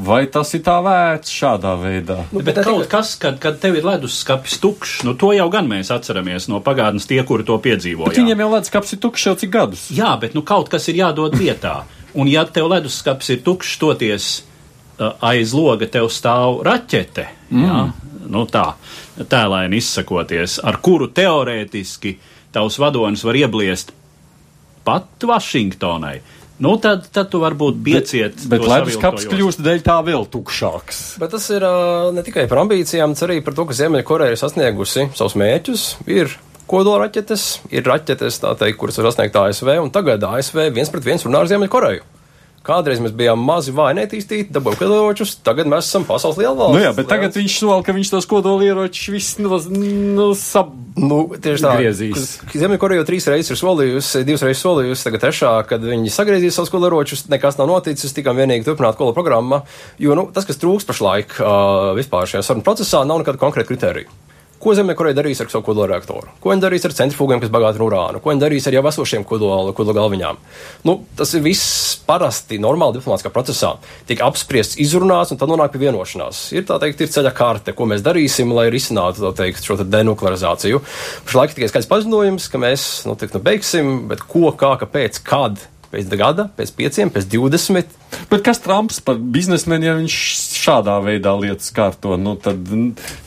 [0.00, 2.22] Vai tas ir tā vērts šādā veidā?
[2.30, 5.68] Nu, bet bet kaut kas, kad, kad tev ir leduskapis tukšs, nu to jau gan
[5.68, 8.14] mēs atceramies no pagātnes tie, kuri to piedzīvoja.
[8.16, 9.84] Viņiem jau leduskapis ir tukšs jau cik gadus.
[9.92, 11.82] Jā, bet nu kaut kas ir jādod vietā.
[12.16, 17.66] Un ja tev leduskapis ir tukšs, toties uh, aiz loga tev stāv raķete, mm.
[17.66, 17.84] jā,
[18.32, 18.66] nu tā,
[19.20, 23.94] tēlēni izsakoties, ar kuru teorētiski uh, tavs vadonis var iebliest
[24.84, 26.18] pat Vašingtonai.
[26.60, 28.36] Nu, tad, tad tu varbūt pieciet.
[28.42, 31.00] Bet, bet leduskapis kļūst dēļ tā vēl tukšāks.
[31.22, 34.40] Bet tas ir uh, ne tikai par ambīcijām, bet arī par to, ka Ziemeļkoreja ir
[34.40, 35.86] sasniegusi savus mēķus.
[36.12, 36.36] Ir
[36.68, 41.08] kodola raķetes, ir raķetes, tā teikt, kuras var sasniegt ASV, un tagad ASV viens pret
[41.08, 42.04] viens runā ar Ziemeļkoreju.
[42.60, 46.76] Kādreiz mēs bijām mazi vai netīstīti, dabūjām kodolieročus, tagad mēs esam pasaules lielvalsts.
[46.76, 50.74] Nu jā, bet tagad viņš sola, ka viņš tos kodolieročus viss nu, nu, sab...
[51.00, 51.72] Nu, tieši tā.
[51.80, 52.34] Griezīs.
[52.52, 56.72] Ziemeļkoreja jau trīs reizes ir solījusi, divas reizes solījusi, tagad trešā, kad viņi sagriezīs savus
[56.74, 59.62] kodolieročus, nekas nav noticis, tikai vienīgi turpināt kodola programma,
[60.02, 64.12] jo, nu, tas, kas trūks pašlaik uh, vispār šajā sarunu procesā, nav nekāda konkrēta kriterija.
[64.60, 66.34] Ko Ziemeļkoreja darīs ar savu kodolreaktoru?
[66.42, 68.20] Ko viņi darīs ar centrifugiem, kas bagātina urānu?
[68.20, 70.40] Ko viņi darīs ar jau esošiem kodola, kodola galviņām?
[70.84, 73.70] Nu, tas ir viss parasti normāli diplomātiskā procesā.
[74.10, 76.42] Tiek apspriests, izrunāts un tad nonāk pie vienošanās.
[76.52, 80.82] Ir tā teikt, ir ceļa karte, ko mēs darīsim, lai risinātu teikt, šo denuklearizāciju.
[81.24, 85.56] Pašlaik tikai skaidrs paziņojums, ka mēs nu, teikt, nu, beigsim, bet ko, kā, kāpēc, kad
[85.90, 87.96] pēc gada, pēc pieciem, pēc divdesmit.
[88.30, 90.16] Bet kas Trumps par biznesmeni, ja viņš
[90.60, 92.16] šādā veidā lietas kārto?
[92.20, 92.68] Nu, tad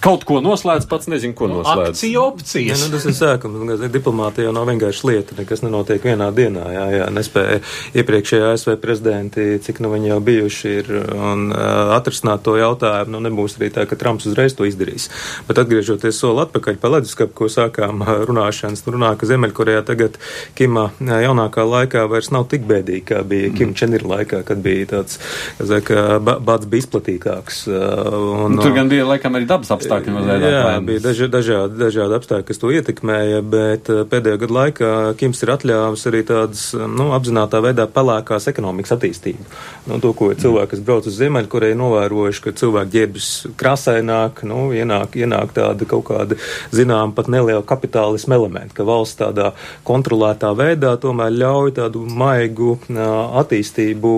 [0.03, 1.93] kaut ko noslēdz, pats nezinu, ko noslēdz.
[1.93, 2.71] Akcija opcijas.
[2.71, 3.85] Ja, nu, tas ir sākums.
[3.93, 5.37] Diplomātija jau nav vienkārši lieta.
[5.39, 6.65] Nekas nenotiek vienā dienā.
[6.73, 7.09] Jā, jā.
[7.13, 7.59] Nespēja
[7.99, 13.15] iepriekšējā ASV prezidenti, cik nu viņi jau bijuši, ir un uh, atrisināt to jautājumu.
[13.15, 15.09] Nu, nebūs arī tā, ka Trumps uzreiz to izdarīs.
[15.47, 20.19] Bet atgriežoties soli atpakaļ pa leduskapu, ko sākām runāšanas, nu, runā, ka Ziemeļkorejā tagad
[20.57, 23.57] Kima jaunākā laikā vairs nav tik bēdīgi, kā bija mm.
[23.57, 25.19] Kim Čenira laikā, kad bija tāds,
[25.87, 27.63] ka bats bija izplatītāks.
[27.69, 30.45] Un, nu, tur gan bija, laikam, arī dabas apstākļi mazliet.
[30.47, 35.43] Jā, jā bija daži, dažādi, dažādi apstākļi, kas to ietekmēja, bet pēdējā gadu laikā Kims
[35.45, 39.45] ir atļāvis arī tādas, nu, apzinātā veidā pelēkās ekonomikas attīstību.
[39.89, 45.17] Nu, to, ko cilvēki, kas brauc uz Ziemeļkoreju, novērojuši, ka cilvēki ģērbjas krāsaināk, nu, ienāk,
[45.19, 46.37] ienāk tāda kaut kāda,
[46.75, 49.51] zinām, pat neliela kapitālisma elementa, ka valsts tādā
[49.87, 52.77] kontrolētā veidā tomēr ļauj tādu maigu
[53.43, 54.13] attīstību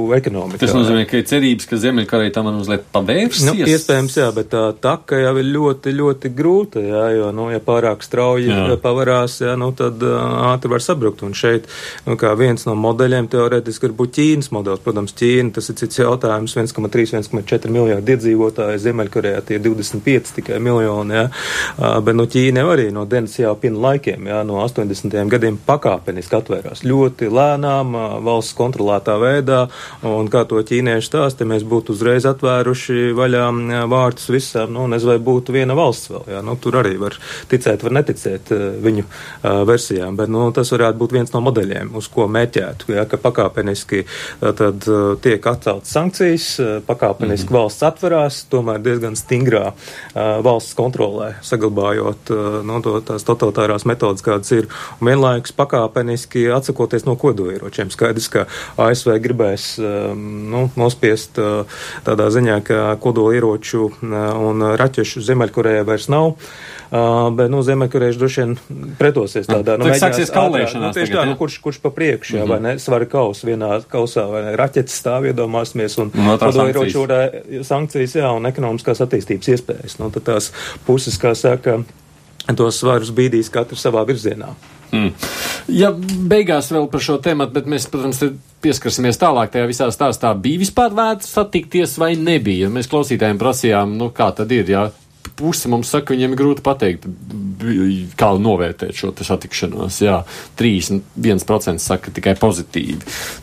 [0.45, 0.65] ekonomikā.
[0.65, 3.45] Tas nozīmē, ka ir cerības, ka Ziemeļkoreja tam mazliet pavērsies.
[3.47, 7.61] Nu, iespējams, jā, bet tā taka jau ir ļoti, ļoti grūta, jā, jo, nu, ja
[7.63, 8.77] pārāk strauji jā.
[8.81, 11.23] pavarās, jā, nu, tad ātri var sabrukt.
[11.25, 11.69] Un šeit,
[12.05, 14.83] nu, kā viens no modeļiem teorētiski var būt Ķīnas modelis.
[14.85, 16.55] Protams, Ķīna tas ir cits jautājums.
[16.55, 21.25] 1,3-1,4 miljārdi iedzīvotāji, Ziemeļkorejā tie 25 tikai miljoni, jā.
[22.05, 25.17] Bet no Ķīna jau arī no Denis Jāpina laikiem, jā, no 80.
[25.31, 29.65] gadiem pakāpeniski atvērās ļoti lēnām, valsts kontrolētā veidā,
[30.07, 33.47] un kā to ķīnieši stāsta, mēs būtu uzreiz atvēruši vaļā
[33.91, 37.17] vārtus visām, nu, nezinu, vai būtu viena valsts vēl, jā, nu, tur arī var
[37.51, 38.51] ticēt, var neticēt
[38.83, 43.05] viņu uh, versijām, bet, nu, tas varētu būt viens no modeļiem, uz ko mēķētu, jā,
[43.09, 44.03] ka pakāpeniski
[44.41, 44.87] tad
[45.23, 46.47] tiek atceltas sankcijas,
[46.87, 47.59] pakāpeniski mm -hmm.
[47.59, 49.71] valsts atverās, tomēr diezgan stingrā
[50.15, 52.31] valsts kontrolē, saglabājot
[52.65, 54.67] no, to, tās totalitārās metodas, kādas ir,
[54.99, 57.91] un vienlaikus pakāpeniski atsakoties no kodolieročiem.
[57.93, 58.45] Skaidrs, ka
[58.77, 59.75] ASV gribēs
[60.25, 61.39] nu, nospiest
[62.05, 66.33] tādā ziņā, ka kodolieroču un raķešu Ziemeļkorejai vairs nav.
[66.35, 66.75] Uh,
[67.35, 68.53] bet, nu, Ziemeļkorejieši droši vien
[68.99, 69.77] pretosies tādā.
[69.79, 70.91] Nu, tā sāksies kaulēšanās.
[70.91, 72.49] Nu, tieši tagad, tā, nu, kurš, kurš pa priekšu, mm -hmm.
[72.49, 77.07] vai ne, svari kaus vienā kausā, vai ne, raķetes stāv iedomāsimies, un kodolieroču
[77.63, 79.99] sankcijas, jā, un ekonomiskās attīstības iespējas.
[79.99, 80.51] Nu, tad tās
[80.85, 81.81] puses, kā saka,
[82.53, 84.51] tos svarus bīdīs katru savā virzienā.
[84.93, 85.13] Mm.
[85.73, 85.89] Ja
[86.29, 88.21] beigās vēl par šo tēmu, bet mēs, protams,
[88.63, 90.31] pieskarsimies tālāk tajā visā stāstā.
[90.37, 92.69] Bija vispār vērts satikties vai nebija?
[92.71, 94.85] Mēs klausītājiem prasījām, nu kā tad ir, ja
[95.35, 97.07] puse mums saka, viņiem ir grūti pateikt,
[98.19, 99.99] kā novērtēt šo satikšanos.
[100.05, 100.21] Jā,
[100.59, 103.01] 31% saka tikai pozitīvi.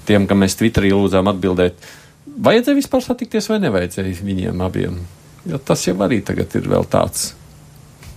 [0.08, 1.90] Tiem, kam mēs Twitterī lūdzām atbildēt,
[2.32, 5.02] vajadzēja vispār satikties vai nevajadzēja viņiem abiem?
[5.50, 7.32] Jo tas jau arī tagad ir vēl tāds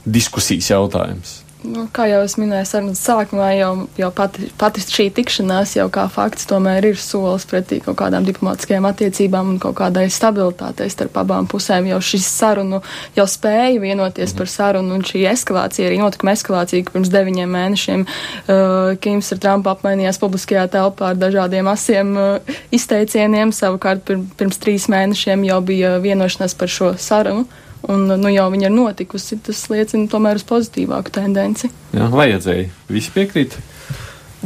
[0.05, 1.41] diskusijas jautājums.
[1.65, 6.05] Nu, kā jau es minēju, sarunas sākumā jau, jau pati, pati šī tikšanās jau kā
[6.11, 11.49] fakts tomēr ir solis pretī kaut kādām diplomātiskajām attiecībām un kaut kādai stabilitātei starp abām
[11.49, 11.89] pusēm.
[11.89, 12.81] Jau šis sarunu
[13.17, 14.37] jau spēja vienoties mm.
[14.37, 19.43] par sarunu un šī eskalācija, arī notikuma eskalācija, ka pirms deviņiem mēnešiem uh, Kims ar
[19.47, 25.61] Trumpu apmainījās publiskajā telpā ar dažādiem asiem uh, izteicieniem, savukārt pir, pirms trīs mēnešiem jau
[25.65, 27.47] bija vienošanās par šo sarunu.
[27.47, 27.61] Uh,
[27.91, 31.71] un nu, jau viņa ir notikusi, tas liecina tomēr uz pozitīvāku tendenci.
[31.95, 32.67] Jā, vajadzēja.
[32.91, 33.57] Visi piekrīt.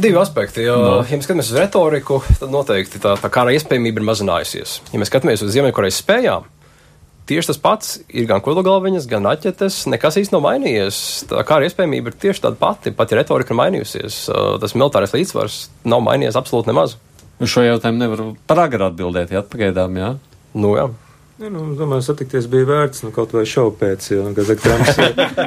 [0.00, 0.64] Divi aspekti.
[0.64, 0.94] Jo, no.
[1.04, 4.78] Ja mēs skatāmies uz retoriku, tad noteikti tā, tā kara iespējamība ir mazinājusies.
[4.94, 6.46] Ja mēs skatāmies uz Ziemeļkorejas spējām,
[7.28, 9.82] tieši tas pats ir gan kodolgalviņas, gan raķetes.
[9.92, 11.02] Nekas īsti nav mainījies.
[11.30, 14.22] Tā kara iespējamība ir tieši tāda pati, pat ja retorika ir mainījusies.
[14.62, 16.96] Tas militārais līdzsvars nav mainījies absolūti nemaz.
[17.40, 20.10] Uz šo jautājumu nevaru par agru atbildēt, ja pagaidām, jā.
[20.56, 20.90] Nu, jā.
[21.40, 24.98] Ja, nu, domāju, satikties bija vērts, nu, kaut vai šovu pēc, jo, kā saka, Trumps,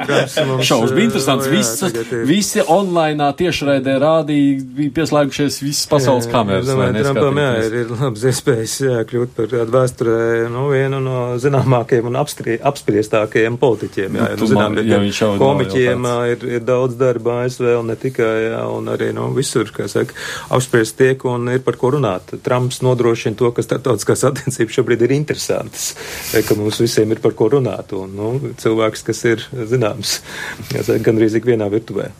[0.07, 0.65] Trumps mums.
[0.65, 2.23] Šovs bija interesants, nu, jā, visi, ir...
[2.25, 6.65] visi online tiešraidē rādīja, bija pieslēgušies visas pasaules jā, kameras.
[6.71, 10.15] Domāju, Trumpam, jā, ir, ir labs iespējas, jā, kļūt par vēsturē,
[10.55, 14.99] nu, vienu no zināmākajiem un apstrie, apspriestākajiem politiķiem, jā, nu, zinām, ja
[15.43, 19.85] komiķiem ir, ir daudz darba ASV un ne tikai, jā, un arī, nu, visur, kā
[19.93, 20.17] saka,
[20.57, 22.33] apspriest tiek un ir par ko runāt.
[22.41, 27.35] Trumps nodrošina to, ka starptautiskās attiecības šobrīd ir interesantas lietas, ka mums visiem ir par
[27.37, 27.93] ko runāt.
[27.97, 30.19] Un, nu, cilvēks, kas ir zināms,
[31.05, 32.11] gandrīz ik vienā virtuvē.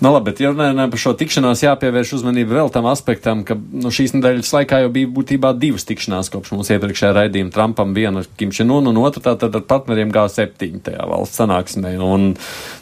[0.00, 3.90] Nu, labi, bet, ja runājam par šo tikšanos, jāpievērš uzmanība vēl tam aspektam, ka nu,
[3.92, 8.30] šīs nedēļas laikā jau bija būtībā divas tikšanās kopš mums iepriekšējā raidījuma Trumpam, viena ar
[8.40, 11.98] Kimčinu un otra tātad ar partneriem G7 tajā valsts sanāksmē.
[12.00, 12.30] Un,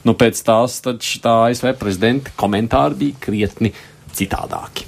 [0.06, 3.74] nu, pēc tās taču tā ASV prezidenta komentāri bija krietni
[4.14, 4.86] citādāki.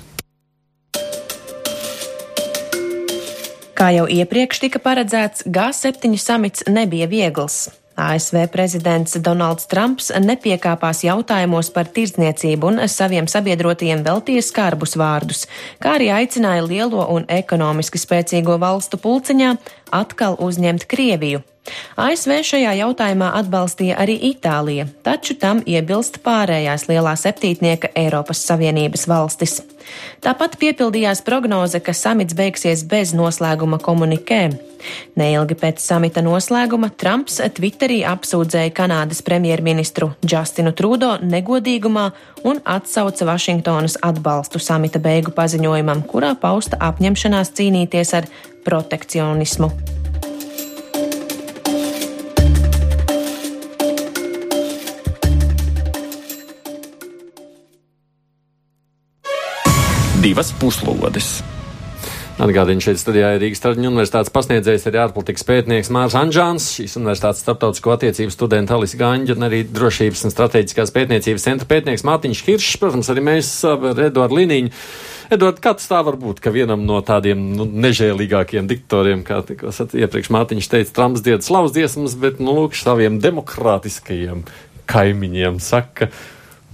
[3.81, 7.71] Kā jau iepriekš tika paredzēts, G7 samits nebija viegls.
[7.97, 15.47] ASV prezidents Donalds Trumps nepiekāpās jautājumos par tirdzniecību un saviem sabiedrotajiem veltīja skarbus vārdus,
[15.81, 19.55] kā arī aicināja lielo un ekonomiski spēcīgo valstu pulciņā
[19.97, 21.41] atkal uzņemt Krieviju.
[22.01, 29.61] ASV šajā jautājumā atbalstīja arī Itālija, taču tam iebilst pārējās lielā septītnieka Eiropas Savienības valstis.
[30.25, 34.43] Tāpat piepildījās prognoze, ka samits beigsies bez noslēguma komunikē.
[35.21, 42.09] Neilgi pēc samita noslēguma Trumps Twitterī apsūdzēja Kanādas premjerministru Justinu Trudo negodīgumā
[42.49, 48.31] un atsauca Vašingtonas atbalstu samita beigu paziņojumam, kurā pausta apņemšanās cīnīties ar
[48.65, 50.00] protekcionismu.
[60.21, 61.39] Divas puslodes.
[62.41, 67.41] Atgādījums šeit studijā ir Rīgas Traģiņu universitātes pasniedzējs, arī ārpolitikas pētnieks Mārs Anžāns, šīs universitātes
[67.45, 72.81] starptautisko attiecību studenta Alis Gaņģa un arī drošības un strateģiskās pētniecības centra pētnieks Mārtiņš Hiršs,
[72.81, 74.73] protams, arī mēs ar Eduardu Liniņu.
[75.37, 79.73] Edvard, kā tas tā var būt, ka vienam no tādiem nu, nežēlīgākiem diktatoriem, kā tikko
[79.73, 84.45] iepriekš Mārtiņš teica, Trumps dzied slavas dziesmas, bet, nu, lūk, saviem demokrātiskajiem
[84.91, 86.09] kaimiņiem saka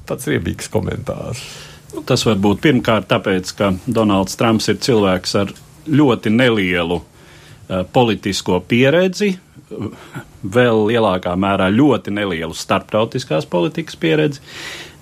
[0.06, 1.42] tāds riebīgs komentārs.
[1.96, 5.52] Nu, tas var būt pirmkārt tāpēc, ka Donalds Trumps ir cilvēks ar
[5.88, 9.30] ļoti nelielu uh, politisko pieredzi,
[10.56, 14.44] vēl lielākā mērā ļoti nelielu starptautiskās politikas pieredzi.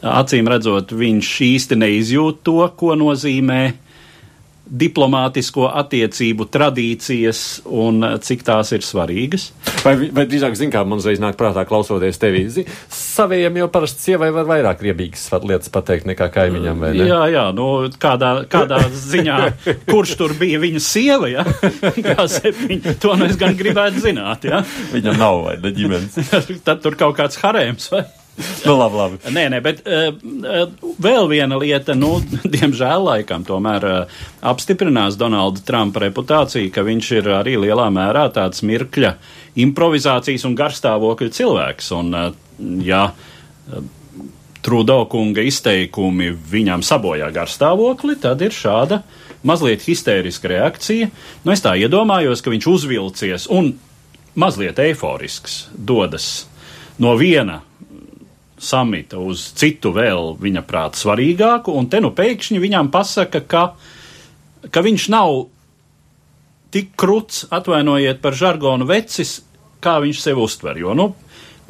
[0.04, 3.60] Acīm redzot, viņš īsti neizjūt to, ko nozīmē
[4.64, 9.50] diplomātisko attiecību tradīcijas un cik tās ir svarīgas.
[9.84, 14.08] Vai, vai drīzāk, zin, kā man uzreiz nāk prātā klausoties tevi, zin, saviem jau parasti
[14.08, 17.08] sievai var vairāk riebīgas lietas pateikt nekā kaimiņam, vai ne?
[17.10, 17.68] Jā, jā, nu,
[18.00, 19.38] kādā, kādā ziņā,
[19.92, 21.44] kurš tur bija viņa sieva, jā,
[22.00, 24.64] kā septiņi, to nu es gan gribētu zināt, jā.
[24.94, 26.34] Viņam nav, vai ne, ģimenes?
[26.66, 28.06] Tad tur kaut kāds harēms, vai?
[28.66, 29.18] Nu, labi, labi.
[29.34, 30.64] Nē, nē, bet uh,
[31.02, 32.16] vēl viena lieta, nu,
[32.56, 38.64] diemžēl laikam tomēr uh, apstiprinās Donalda Trumpa reputāciju, ka viņš ir arī lielā mērā tāds
[38.66, 39.14] mirkļa
[39.64, 41.92] improvizācijas un garstāvokļa cilvēks.
[41.98, 42.32] Un, uh,
[42.84, 43.84] ja uh,
[44.64, 49.02] Trudo kunga izteikumi viņam sabojā garstāvokli, tad ir šāda
[49.44, 51.10] mazliet histēriska reakcija.
[51.44, 53.74] Nu, es tā iedomājos, ka viņš uzvilcies un
[54.40, 56.46] mazliet eiforisks dodas
[56.98, 57.60] no viena
[58.58, 63.64] samita uz citu vēl viņa prāt svarīgāku, un te nu pēkšņi viņam pasaka, ka,
[64.70, 65.46] ka viņš nav
[66.74, 69.40] tik kruts, atvainojiet par žargonu vecis,
[69.84, 70.78] kā viņš sev uztver.
[70.80, 71.12] Jo, nu,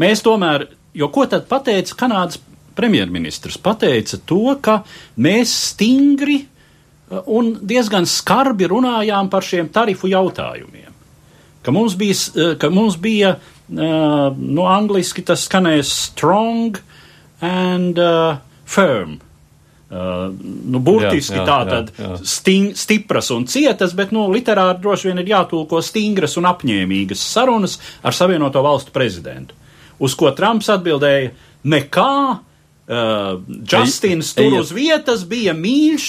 [0.01, 2.41] mēs tomēr, jo ko tad pateica Kanādas
[2.77, 3.59] premjerministrs?
[3.61, 4.81] Pateica to, ka
[5.21, 10.93] mēs stingri uh, un diezgan skarbi runājām par šiem tarifu jautājumiem.
[11.65, 16.77] Ka mums bija, uh, ka mums bija uh, nu, angliski tas skanēs strong
[17.45, 19.21] and uh, firm.
[19.95, 20.33] Uh,
[20.65, 21.91] nu, burtiski tā tad
[22.27, 27.77] sting, stipras un cietas, bet nu, literāri droši vien ir jātulko stingras un apņēmīgas sarunas
[28.03, 29.55] ar Savienoto Valstu prezidentu.
[30.03, 31.31] Uz ko Trumps atbildēja:
[31.71, 32.17] nekā,
[32.89, 33.37] uh,
[33.71, 36.09] Justins tur uz vietas bija mīļš,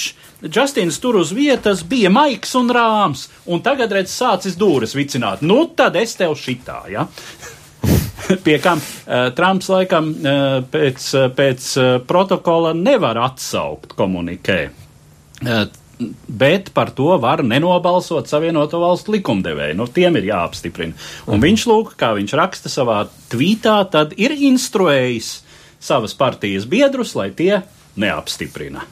[0.52, 5.40] Justins tur uz vietas bija maigs un rāms, un tagad redz sācis dūres vicināt.
[5.46, 7.06] Nu, tad es tev šitā, ja?
[8.44, 11.72] pie kam uh, Trumps laikam uh, pēc, uh, pēc
[12.08, 14.60] protokola nevar atsaukt komunikē.
[15.42, 15.66] Uh,
[16.28, 19.76] Bet par to var nenobalsot Savienoto Valstu likumdevēju.
[19.78, 20.92] Nu, tiem ir jāapstiprina.
[21.32, 22.98] Un viņš, lūk, kā viņš raksta savā
[23.32, 25.30] tvītā, tad ir instruējis
[25.80, 27.62] savas partijas biedrus, lai tie
[27.96, 28.84] neapstiprina.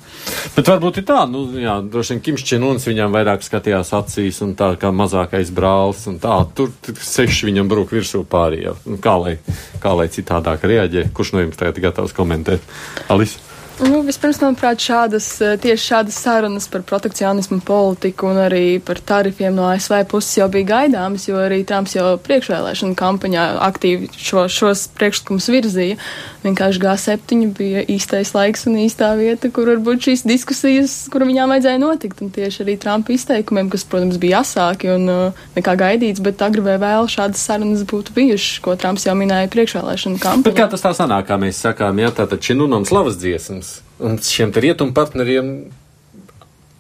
[0.55, 4.55] Bet varbūt ir tā, nu, jā, droši vien Kims Čenuns viņam vairāk skatījās acīs un
[4.59, 6.71] tā kā mazākais brālis un tā, tur,
[7.05, 8.77] seši viņam brūk virsū pārējie.
[8.89, 9.35] Nu, kā, lai,
[9.83, 11.09] kā lai citādāk reaģē?
[11.17, 12.65] Kurš no jums tagad gatavs komentēt?
[13.13, 13.44] Alisa?
[13.83, 19.55] Nu, vispirms, manuprāt, šādas, eh, tieši šādas sarunas par protekcionismu politiku un arī par tarifiem
[19.55, 24.87] no ASV puses jau bija gaidāmas, jo arī Trumps jau priekšvēlēšana kampaņā aktīvi šo, šos
[24.95, 25.99] priekšlikumus virzīja.
[26.45, 31.81] Vienkārši G7 bija īstais laiks un īstā vieta, kur varbūt šīs diskusijas, kur viņām vajadzēja
[31.83, 32.23] notikt.
[32.23, 36.63] Un tieši arī Trumpa izteikumiem, kas, protams, bija asāki un uh, nekā gaidīts, bet agri
[36.63, 40.47] vai vēl šādas sarunas būtu bijušas, ko Trumps jau minēja priekšvēlēšana kampaņā.
[40.47, 43.64] Bet kā tas tā sanāk, kā mēs sakām, jā, tātad Činunam slavas dziesmas?
[43.99, 45.71] Un šiem rietumu partneriem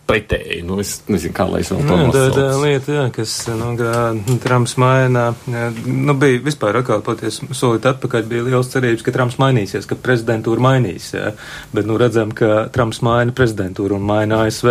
[0.09, 0.61] pretēji.
[0.67, 2.37] Nu, es nezinu, kā lai es vēl to Nu, tā, nosaucu.
[2.37, 5.25] tā lieta, jā, kas, nu, kā Trumps maina,
[5.87, 10.62] nu, bija vispār atkal paties solīt atpakaļ, bija liels cerības, ka Trumps mainīsies, ka prezidentūra
[10.64, 11.33] mainīs, jā.
[11.73, 14.71] Bet, nu, redzam, ka Trumps maina prezidentūru un maina ASV,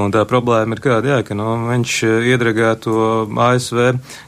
[0.00, 1.96] un tā problēma ir kāda, jā, ka, nu, viņš
[2.30, 3.80] iedragā to ASV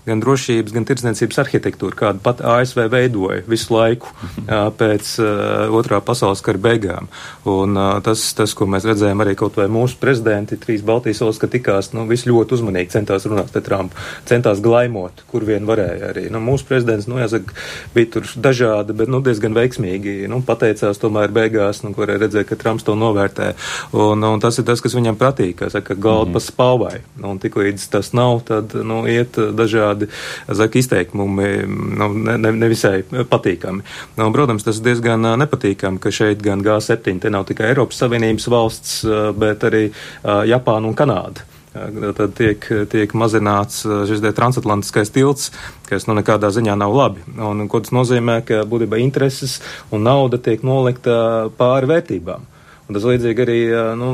[0.09, 4.11] gan drošības, gan tirdzniecības arhitektūru, kādu pat ASV veidoja visu laiku
[4.49, 7.09] jā, pēc uh, otrā pasaules kara beigām.
[7.49, 11.21] Un uh, tas, tas, ko mēs redzējām arī kaut vai mūsu prezidentūra, prezidenti, trīs Baltijas
[11.21, 13.97] valsts, ka tikās, nu, visi ļoti uzmanīgi centās runāt ar Trumpu,
[14.29, 16.29] centās glaimot, kur vien varēja arī.
[16.33, 17.53] Nu, mūsu prezidents, nu, jāsaka,
[17.95, 22.57] bija tur dažādi, bet, nu, diezgan veiksmīgi, nu, pateicās tomēr beigās, nu, kur redzēja, ka
[22.57, 23.53] Trumps to novērtē.
[23.93, 26.37] Un, un tas ir tas, kas viņam patīk, kā saka, galda mm.
[26.37, 26.95] pa spāvai.
[27.23, 30.09] Un tik līdz tas nav, tad, nu, iet dažādi,
[30.49, 31.51] saka, izteikumi,
[31.99, 33.85] nu, ne, ne, nevisai patīkami.
[34.17, 38.99] Nu, protams, tas diezgan nepatīkami, ka šeit gan G7, te nav tikai Eiropas Savienības valsts,
[39.39, 39.83] bet arī
[40.23, 41.49] Japāna un Kanāda.
[41.73, 45.49] Tad tiek, tiek mazināts šis transatlantiskais tilts,
[45.89, 47.25] kas nu nekādā ziņā nav labi.
[47.41, 49.59] Un, ko tas nozīmē, ka būtībā intereses
[49.91, 52.45] un nauda tiek nolikta pāri vērtībām.
[52.89, 53.59] Un tas līdzīgi arī
[53.97, 54.09] nu,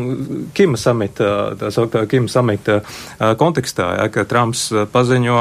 [0.55, 2.79] Kima samita, tā sauktā Kima samita
[3.41, 5.41] kontekstā, ja, ka Trumps paziņo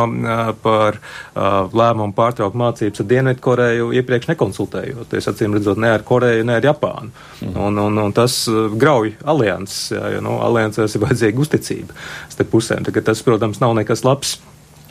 [0.64, 1.00] par
[1.36, 7.12] lēmumu pārtraukt mācības ar Dienvidkoreju iepriekš nekonsultējoties, acīm redzot, ne ar Koreju, ne ar Japānu.
[7.44, 7.56] Mm.
[7.68, 8.40] Un, un, un tas
[8.80, 11.98] grauj alianses, ja, jo nu, aliansēs ir vajadzīga uzticība
[12.32, 12.88] starp pusēm.
[12.88, 14.38] Tā, tas, protams, nav nekas labs.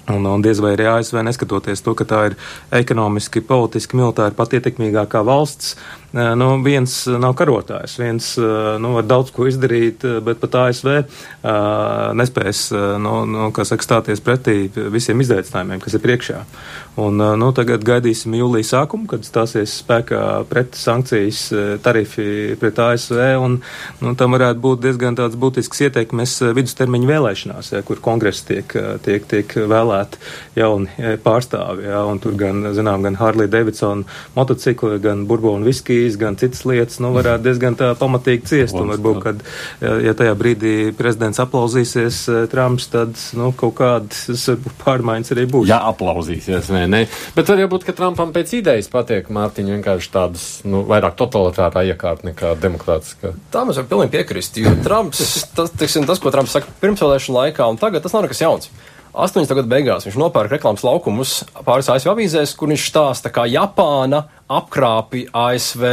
[0.06, 2.36] Un, un diez vai arī ASV, neskatoties to, ka tā ir
[2.78, 5.74] ekonomiski, politiski, militāri pat ietekmīgākā valsts,
[6.16, 8.30] nu, viens nav karotājs, viens
[8.80, 10.90] nu, var daudz ko izdarīt, bet pat ASV
[12.16, 12.70] nespēs
[13.02, 16.42] nu, nu, saka, stāties pretī visiem izaicinājumiem, kas ir priekšā.
[16.96, 21.42] Un, nu, tagad gaidīsim jūlijas sākumu, kad stāsies spēkā pret sankcijas
[21.84, 23.58] tarifi pret ASV, un
[24.00, 28.72] nu, tam varētu būt diezgan tāds būtisks ieteikums vidustermiņu vēlēšanās, ja, kur kongress tiek,
[29.04, 30.22] tiek, tiek vēlēti
[30.56, 34.06] jauni pārstāvi, ja, tur gan, zinām, gan Harley Davidson
[34.36, 35.66] motocikli, gan Bourbon
[36.06, 39.42] viskijas, gan citas lietas, nu, varētu diezgan tā pamatīgi ciest, un varbūt, kad,
[39.80, 44.46] ja tajā brīdī prezidents aplauzīsies Trumps, tad, nu, kaut kādas
[44.84, 45.68] pārmaiņas arī būs.
[45.70, 47.04] Jā, aplauzīsies, vai ne?
[47.36, 51.86] Bet var jau būt, ka Trumpam pēc idejas patiek Mārtiņa vienkārši tādas, nu, vairāk totalitārā
[51.92, 53.34] iekārta nekā demokrātiskā.
[53.52, 57.70] Tā mēs varam pilnīgi piekrist, jo Trumps, tas, tiksim, tas, ko Trumps saka pirmsvēlēšana laikā
[57.70, 58.70] un tagad, tas nav nekas jauns.
[59.16, 59.48] 80.
[59.56, 65.32] gada beigās viņš nopērk reklāmas laukumus pāris ASV avīzēs, kur viņš stāsta, kā Japāna apkrāpja
[65.32, 65.86] ASV.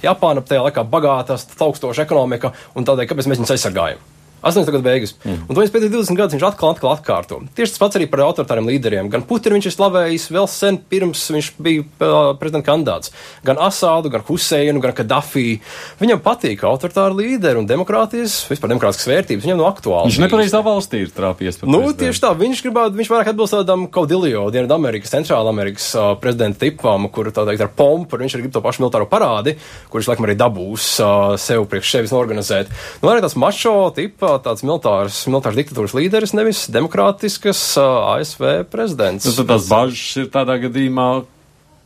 [0.00, 4.09] Japāna tajā laikā bagātās, augstoša ekonomika, un tādēļ, kāpēc mēs viņus aizsargājam?
[4.42, 4.72] 80.
[4.72, 5.14] gada beigas.
[5.24, 5.44] Mm.
[5.46, 7.40] Un to viņš pēc 20 gadus viņš atkal, atkal atkārto.
[7.56, 9.10] Tieši tas pats arī par autoritāriem līderiem.
[9.12, 13.12] Gan Putinu viņš ir slavējis vēl sen pirms viņš bija uh, prezidenta kandidāts.
[13.46, 15.60] Gan Asādu, gan Huseinu, gan Kadafī.
[16.00, 19.46] Viņam patīk autoritāri līderi un demokrātijas, vispār demokrātiskas vērtības.
[19.46, 20.10] Viņam no aktuāli.
[20.10, 21.60] Viņš nepareizā valstī ir trāpies.
[21.68, 22.32] Nu, tieši tā.
[22.40, 27.28] Viņš gribētu, viņš vairāk atbilst tādam Kaudilio, Dienvidu Amerikas, Centrāla Amerikas uh, prezidenta tipam, kur
[27.34, 29.56] tā teikt ar pompu, viņš arī grib to pašu militāro parādi,
[29.92, 32.70] kurš laikam arī dabūs uh, sev priekš sevis organizēt.
[33.02, 39.26] Nu, arī tas mačo tipa tāds militārs, militārs diktatūras līderis, nevis demokrātiskas uh, ASV prezidents.
[39.28, 41.10] Nu, tad tas bažas ir tādā gadījumā.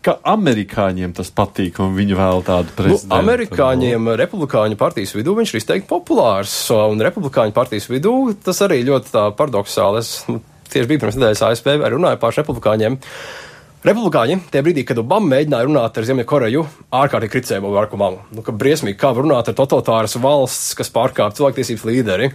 [0.05, 3.09] Ka amerikāņiem tas patīk, un viņi vēl tādu prezidentu.
[3.09, 8.13] Nu, amerikāņiem, republikāņu partijas vidū viņš ir izteikti populārs, un republikāņu partijas vidū
[8.45, 10.03] tas arī ļoti paradoxāli.
[10.05, 12.99] Es nu, tieši biju pirms nedēļas ASV, arī runāju pār republikāņiem.
[13.85, 16.63] Republikāņi, tie brīdī, kad Obama mēģināja runāt ar Ziemeļkoreju,
[16.97, 18.23] ārkārtīgi kritizēja Barack Obamu.
[18.33, 22.31] Nu, ka briesmīgi, kā runāt ar totalitāras valsts, kas pārkāpj cilvēktiesības līderi.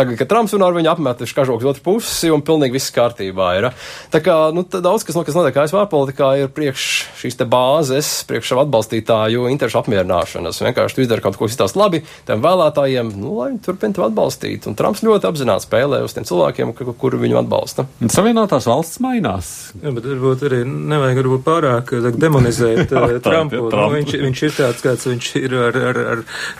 [0.00, 3.66] Tagad, kad Trumps runā ar viņu apmetuši kažoks otru pusi un pilnīgi viss kārtībā ir.
[4.08, 6.86] Tā kā, nu, daudz kas, no, kas notiek ASV politikā, ir priekš
[7.20, 10.62] šīs te bāzes, priekš savu atbalstītāju interešu apmierināšanas.
[10.64, 14.70] Vienkārši tu izdari kaut ko izstāst labi tiem vēlētājiem, nu, lai viņi turpina tevi atbalstīt.
[14.70, 17.84] Un Trumps ļoti apzināti spēlē uz tiem cilvēkiem, kuri viņu atbalsta.
[18.08, 19.52] Savienotās valsts mainās.
[19.82, 23.66] Jā, bet varbūt arī nevajag varbūt pārāk zaka, demonizēt tā, Trumpu.
[23.68, 26.02] Tā, nu, viņš, viņš ir tāds, kāds viņš ir ar, ar,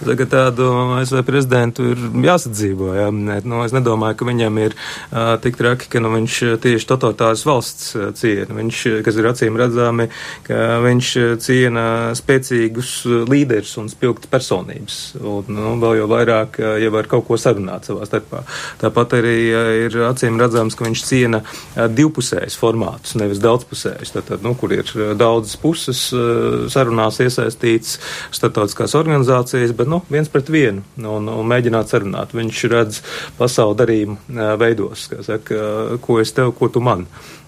[0.05, 0.71] ar tādu
[1.01, 2.93] ASV prezidentu ir jāsadzīvo.
[3.01, 3.09] Jā.
[3.47, 7.95] Nu, es nedomāju, ka viņam ir uh, tik traki, ka nu, viņš tieši totalitāras valsts
[7.97, 8.57] uh, ciena.
[8.59, 10.09] Viņš, kas ir acīm redzami,
[10.47, 11.13] ka viņš
[11.43, 11.85] ciena
[12.19, 12.93] spēcīgus
[13.31, 14.99] līderus un spilgtas personības.
[15.21, 18.45] Un, nu, vēl jau vairāk, uh, ja var kaut ko sarunāt savā starpā.
[18.83, 24.15] Tāpat arī uh, ir acīm redzams, ka viņš ciena uh, divpusējus formātus, nevis daudzpusējus.
[24.19, 27.99] Tātad, nu, kur ir daudzas puses uh, sarunās iesaistīts
[28.35, 32.35] starptautiskās organizācijas, bet nu, viens pret vienu un, un mēģināt sarunāt.
[32.37, 33.01] Viņš redz
[33.39, 35.61] pasauli darījumu veidos, saka,
[36.05, 37.07] ko es tev, ko tu man.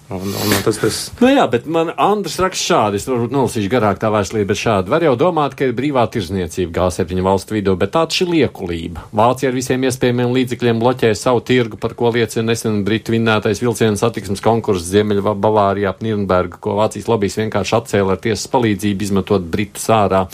[0.09, 0.97] Un, un, tas, tas...
[1.21, 4.91] Nu jā, bet man Andris raksta šādi, es varbūt nolasīšu garāk tā vēstulī, bet šādi.
[4.91, 9.07] Var jau domāt, ka ir brīvā tirzniecība G7 valstu vidū, bet tā ir liekulība.
[9.15, 13.97] Vācija ar visiem iespējamiem līdzekļiem bloķē savu tirgu, par ko liecina nesen Britu vinnētais vilcienu
[13.99, 19.47] satiksmes konkurss Ziemeļa Bavārijā ap Nirnbergu, ko Vācijas lobbyis vienkārši atcēla ar tiesas palīdzību, izmetot
[19.55, 20.27] Britu sārā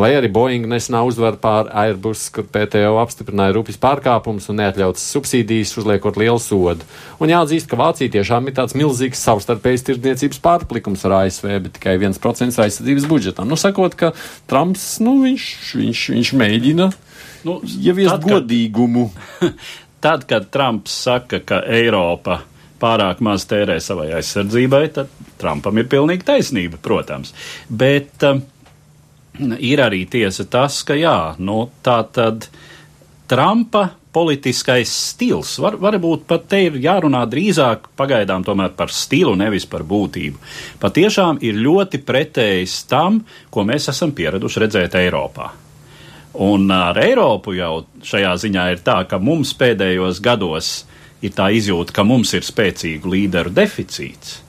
[0.00, 5.74] vai arī Boeing nesenā uzvara pār Airbus, kur PTO apstiprināja rūpjas pārkāpumus un neatļautas subsīdijas,
[5.82, 6.86] uzliekot lielu sodu.
[7.20, 11.98] Un jāatzīst, ka Vācija tiešām ir tāds milzīgs savstarpējs tirdzniecības pārplikums ar ASV, bet tikai
[11.98, 13.50] 1% aizsardzības budžetam.
[13.52, 14.14] Nu, sakot, ka
[14.50, 15.48] Trumps, nu, viņš,
[15.82, 16.88] viņš, viņš mēģina
[17.48, 19.10] nu, ieviest tad, godīgumu.
[20.02, 22.40] Tad, kad Trumps saka, ka Eiropa
[22.82, 27.30] pārāk maz tērē savai aizsardzībai, tad Trumpam ir pilnīgi taisnība, protams.
[27.70, 28.40] Bet uh,
[29.40, 32.48] ir arī tiesa tas, ka jā, nu, tā tad
[33.30, 39.64] Trumpa politiskais stils, var, varbūt pat te ir jārunā drīzāk pagaidām tomēr par stilu, nevis
[39.64, 40.36] par būtību.
[40.82, 45.48] Patiešām ir ļoti pretējs tam, ko mēs esam pieraduši redzēt Eiropā.
[46.44, 50.72] Un ar Eiropu jau šajā ziņā ir tā, ka mums pēdējos gados
[51.24, 54.42] ir tā izjūta, ka mums ir spēcīgu līderu deficīts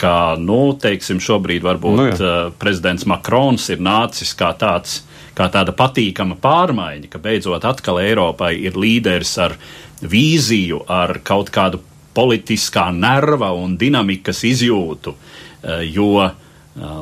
[0.00, 2.34] ka, nu, teiksim, šobrīd varbūt nu, jā.
[2.60, 5.00] prezidents Makrons ir nācis kā tāds,
[5.34, 9.56] kā tāda patīkama pārmaiņa, ka beidzot atkal Eiropai ir līderis ar
[10.00, 11.82] vīziju, ar kaut kādu
[12.14, 15.14] politiskā nerva un dinamikas izjūtu,
[15.90, 16.14] jo,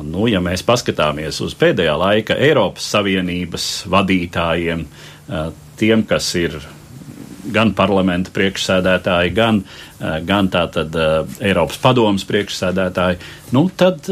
[0.09, 4.85] nu, ja mēs paskatāmies uz pēdējā laika Eiropas Savienības vadītājiem,
[5.79, 6.59] tiem, kas ir
[7.53, 9.63] gan parlamenta priekšsēdētāji, gan,
[9.99, 13.19] eh, gan tātad eh, Eiropas padomas priekšsēdētāji,
[13.55, 14.09] nu tad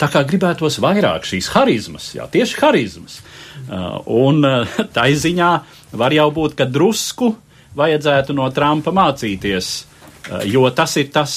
[0.00, 3.20] tā kā gribētos vairāk šīs harizmas, jā, tieši harizmas.
[3.20, 4.42] Eh, un
[4.96, 5.52] tā ziņā
[5.92, 7.34] var jau būt, ka drusku
[7.76, 9.68] vajadzētu no Trumpa mācīties,
[10.50, 11.34] jo tas ir tas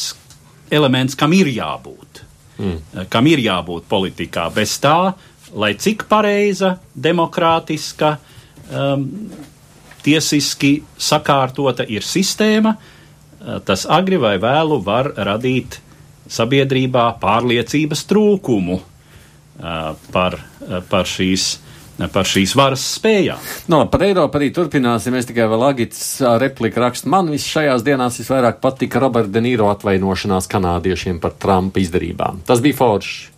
[0.73, 2.23] elements, kam ir jābūt.
[2.57, 3.05] Mm.
[3.09, 4.47] Kam ir jābūt politikā.
[4.53, 5.13] Bez tā,
[5.53, 8.15] lai cik pareiza, demokrātiska,
[8.73, 9.05] um,
[10.03, 15.79] tiesiski sakārtota ir sistēma, eh, tas agri vai vēlu var radīt
[16.29, 20.39] sabiedrībā pārliecības trūkumu eh, par,
[20.69, 21.57] eh, par šīs
[22.09, 23.37] par šīs varas spējām.
[23.69, 25.13] No, par Eiropu arī turpināsim.
[25.13, 25.99] Es tikai vēl Agits
[26.41, 27.07] replika rakstu.
[27.13, 32.41] Man viss šajās dienās visvairāk patika Roberta De Niro atvainošanās kanādiešiem par Trumpa izdarībām.
[32.49, 33.32] Tas bija forši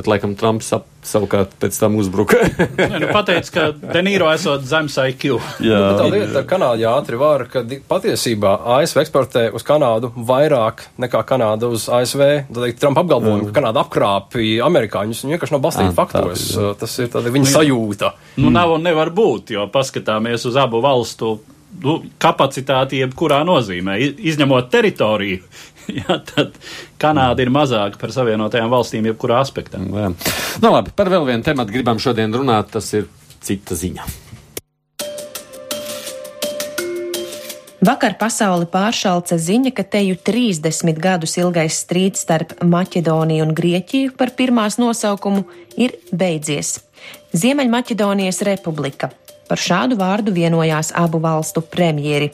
[0.00, 2.40] bet laikam Trumps ap, savukārt pēc tam uzbruka.
[3.00, 5.36] nu, pateica, ka Denīro esot zemes IQ.
[5.64, 10.86] Jā, nu, tā lieta ar Kanādu ātri var, ka patiesībā ASV eksportē uz Kanādu vairāk
[11.00, 12.24] nekā Kanāda uz ASV.
[12.48, 16.48] Tad Trumpa apgalvojumi, ka Kanāda apkrāpja amerikāņus, viņi vienkārši nav balstīti faktos.
[16.56, 18.14] Tā, tas ir tāda viņa sajūta.
[18.40, 21.36] Nu, nav un nevar būt, jo paskatāmies uz abu valstu
[21.84, 23.98] nu, kapacitāti jebkurā nozīmē,
[24.32, 25.42] izņemot teritoriju.
[26.00, 26.56] jā, tad
[27.00, 29.80] Kanāda ir mazāka par Savienotajām valstīm jebkurā aspektā.
[29.80, 30.10] Jā.
[30.62, 33.08] Nu, labi, par vēl vienu tematu gribam šodien runāt, tas ir
[33.44, 34.08] cita ziņa.
[37.80, 44.34] Vakar pasauli pāršalca ziņa, ka teju 30 gadus ilgais strīds starp Maķedoniju un Grieķiju par
[44.36, 45.46] pirmās nosaukumu
[45.80, 46.76] ir beidzies.
[47.32, 49.08] Ziemeļmaķedonijas republika
[49.50, 52.30] Par šādu vārdu vienojās abu valstu premjeri.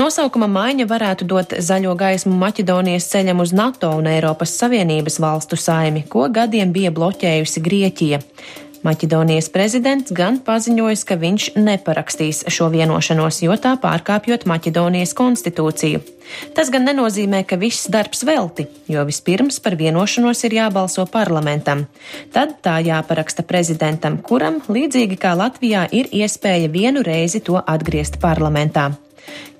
[0.00, 6.06] Nosaukuma maiņa varētu dot zaļo gaismu Maķedonijas ceļam uz NATO un Eiropas Savienības valstu saimi,
[6.08, 8.22] ko gadiem bija bloķējusi Grieķija.
[8.84, 16.02] Maķedonijas prezidents gan paziņojis, ka viņš neparakstīs šo vienošanos, jo tā pārkāpjot Maķedonijas konstitūciju.
[16.56, 21.86] Tas gan nenozīmē, ka viss darbs velti, jo vispirms par vienošanos ir jābalso parlamentam.
[22.36, 28.90] Tad tā jāparaksta prezidentam, kuram, līdzīgi kā Latvijā, ir iespēja vienu reizi to atgriezt parlamentā.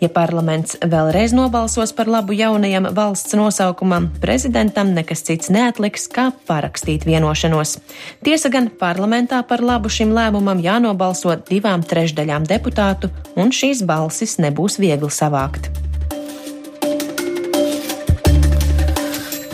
[0.03, 7.07] Ja parlaments vēlreiz nobalsos par labu jaunajam valsts nosaukumam, prezidentam nekas cits neatliks, kā parakstīt
[7.09, 7.79] vienošanos.
[8.27, 14.81] Tiesa gan parlamentā par labu šim lēmumam jānobalso divām trešdaļām deputātu, un šīs balsis nebūs
[14.83, 15.71] viegli savākt.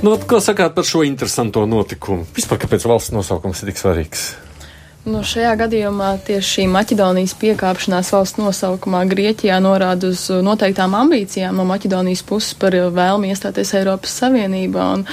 [0.01, 2.25] Nu, ko sakāt par šo interesanto notikumu?
[2.33, 4.31] Vispār, kāpēc valsts nosaukums ir tik svarīgs?
[5.09, 11.65] Nu, šajā gadījumā tieši šī Maķedonijas piekāpšanās valsts nosaukumā Grieķijā norāda uz noteiktām ambīcijām no
[11.69, 14.91] Maķedonijas puses par vēlmi iestāties Eiropas Savienībā.
[14.99, 15.07] Un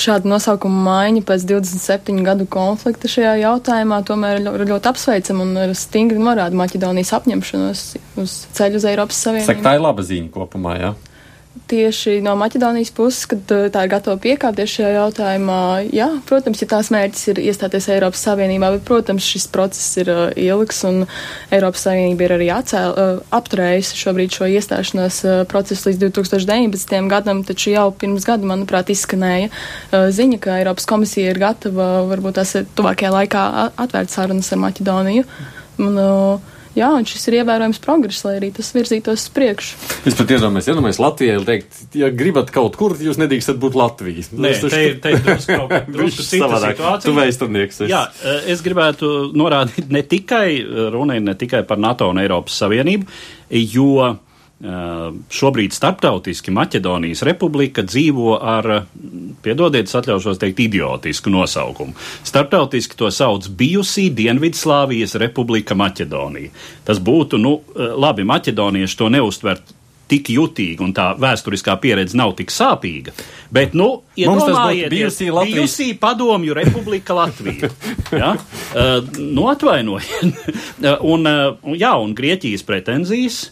[0.00, 6.24] šāda nosaukuma maiņa pēc 27 gadu konflikta šajā jautājumā tomēr ir ļoti apsveicama un stingri
[6.24, 7.84] norāda Maķedonijas apņemšanos
[8.24, 9.50] uz ceļu uz Eiropas Savienību.
[9.52, 10.94] Saka, tā ir laba ziņa kopumā, jā.
[10.94, 11.07] Ja?
[11.70, 15.60] Tieši no Maķedonijas puses, kad uh, tā ir gatava piekāpties šajā jautājumā,
[15.94, 20.22] jā, protams, ja tās mērķis ir iestāties Eiropas Savienībā, bet, protams, šis process ir uh,
[20.38, 21.02] ilgs un
[21.54, 26.98] Eiropas Savienība ir arī atcēl, uh, apturējusi šobrīd šo iestāšanās uh, procesu līdz 2019.
[27.10, 32.38] gadam, taču jau pirms gada, manuprāt, izskanēja uh, ziņa, ka Eiropas komisija ir gatava varbūt
[32.38, 35.26] tās tuvākajā laikā atvērt sarunas ar Maķedoniju.
[35.78, 39.80] Un, uh, jā, un šis ir ievērojams progress, lai arī tas virzītos uz priekšu.
[40.08, 44.30] Es pat iedomājos, iedomājos Latvijai teikt, ja gribat kaut kur, jūs nedrīkstat būt Latvijas.
[44.32, 46.94] Nē, te ir, te ir drusku, kaut drusku cita situācija.
[47.04, 47.82] Tu vēsturnieks.
[47.82, 47.90] esi.
[47.92, 50.48] Jā, eh, es gribētu norādīt ne tikai,
[50.94, 53.20] runa ir ne tikai par NATO un Eiropas Savienību,
[53.74, 54.16] jo eh,
[54.58, 58.68] šobrīd starptautiski Maķedonijas republika dzīvo ar,
[59.42, 61.94] piedodiet, atļaušos teikt, idiotisku nosaukumu.
[62.26, 66.50] Starptautiski to sauc bijusī Dienvidslāvijas republika Maķedonija.
[66.84, 69.62] Tas būtu, nu, eh, labi, maķedonieši to neuztver
[70.08, 73.12] tik jutīgi un tā vēsturiskā pieredze nav tik sāpīga.
[73.52, 77.68] Bet, nu, iedomājieties, bijusī Latvijas- bijusī padomju republika Latvija.
[78.12, 78.32] ja?
[78.34, 79.04] uh,
[79.36, 80.24] nu, atvainojiet.
[81.00, 83.50] un, uh, jā, un Grieķijas pretenzijas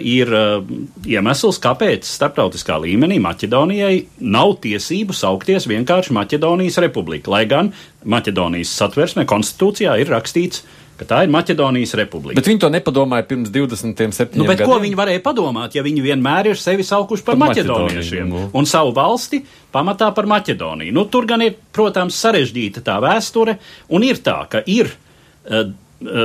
[0.00, 0.62] ir uh,
[1.04, 7.30] iemesls, kāpēc starptautiskā līmenī Maķedonijai nav tiesību saukties vienkārši Maķedonijas republika.
[7.34, 7.72] Lai gan
[8.08, 10.64] Maķedonijas satversmē konstitūcijā ir rakstīts,
[10.96, 12.38] ka tā ir Maķedonijas republika.
[12.40, 14.64] Bet viņi to nepadomāja pirms 27 Nu, gadiem.
[14.64, 18.68] ko viņi varēja padomāt, ja viņi vienmēr ir sevi saukuši par, Par maķedoniešiem Maķedoniju, un
[18.68, 19.42] savu valsti
[19.74, 20.94] pamatā par Maķedoniju?
[20.96, 23.58] Nu, tur gan ir, protams, sarežģīta tā vēsture,
[23.92, 25.68] un ir tā, ka ir uh,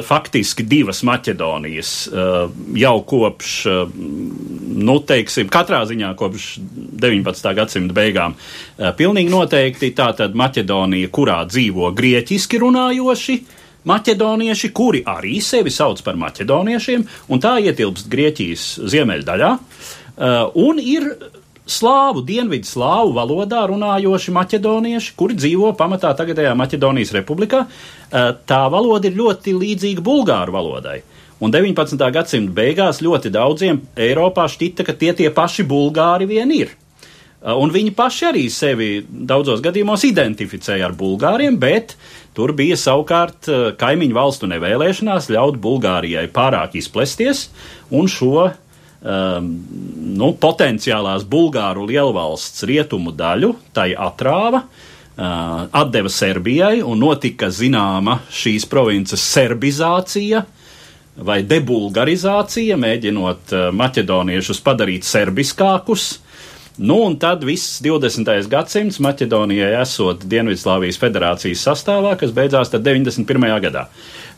[0.03, 6.49] faktiski divas Maķedonijas uh, jau kopš, uh, nu, teiksim, katrā ziņā kopš
[7.01, 7.53] 19.
[7.55, 8.35] gadsimta beigām.
[8.97, 13.37] Pilnīgi noteikti tā tad Maķedonija, kurā dzīvo grieķiski runājoši
[13.87, 19.51] maķedonieši, kuri arī sevi sauc par maķedoniešiem, un tā ietilpst Grieķijas ziemeļdaļā,
[20.61, 21.07] un ir
[21.71, 27.63] slāvu, dienvidu slāvu valodā runājoši maķedonieši, kuri dzīvo pamatā tagadējā Maķedonijas republikā.
[27.65, 30.99] Uh, tā valoda ir ļoti līdzīga bulgāru valodai.
[31.41, 31.97] Un 19.
[32.13, 36.75] gadsimta beigās ļoti daudziem Eiropā šķita, ka tie tie paši bulgāri vien ir.
[36.75, 36.91] Uh,
[37.41, 41.95] Un viņi paši arī sevi daudzos gadījumos identificēja ar bulgāriem, bet
[42.37, 47.47] tur bija savukārt uh, kaimiņu valstu nevēlēšanās ļaut Bulgārijai pārāk izplesties
[47.89, 48.51] un šo
[49.01, 49.49] um,
[50.17, 54.65] nu, potenciālās Bulgāru lielvalsts rietumu daļu tai atrāva.
[55.11, 60.39] Uh, atdeva Serbijai un notika zināma šīs provinces serbizācija
[61.21, 66.13] vai debulgarizācija, mēģinot uh, maķedoniešus padarīt serbiskākus.
[66.81, 68.47] Nu, un tad viss 20.
[68.49, 73.51] gadsimts Maķedonijai esot Dienvidslāvijas federācijas sastāvā, kas beidzās tad 91.
[73.61, 73.83] gadā.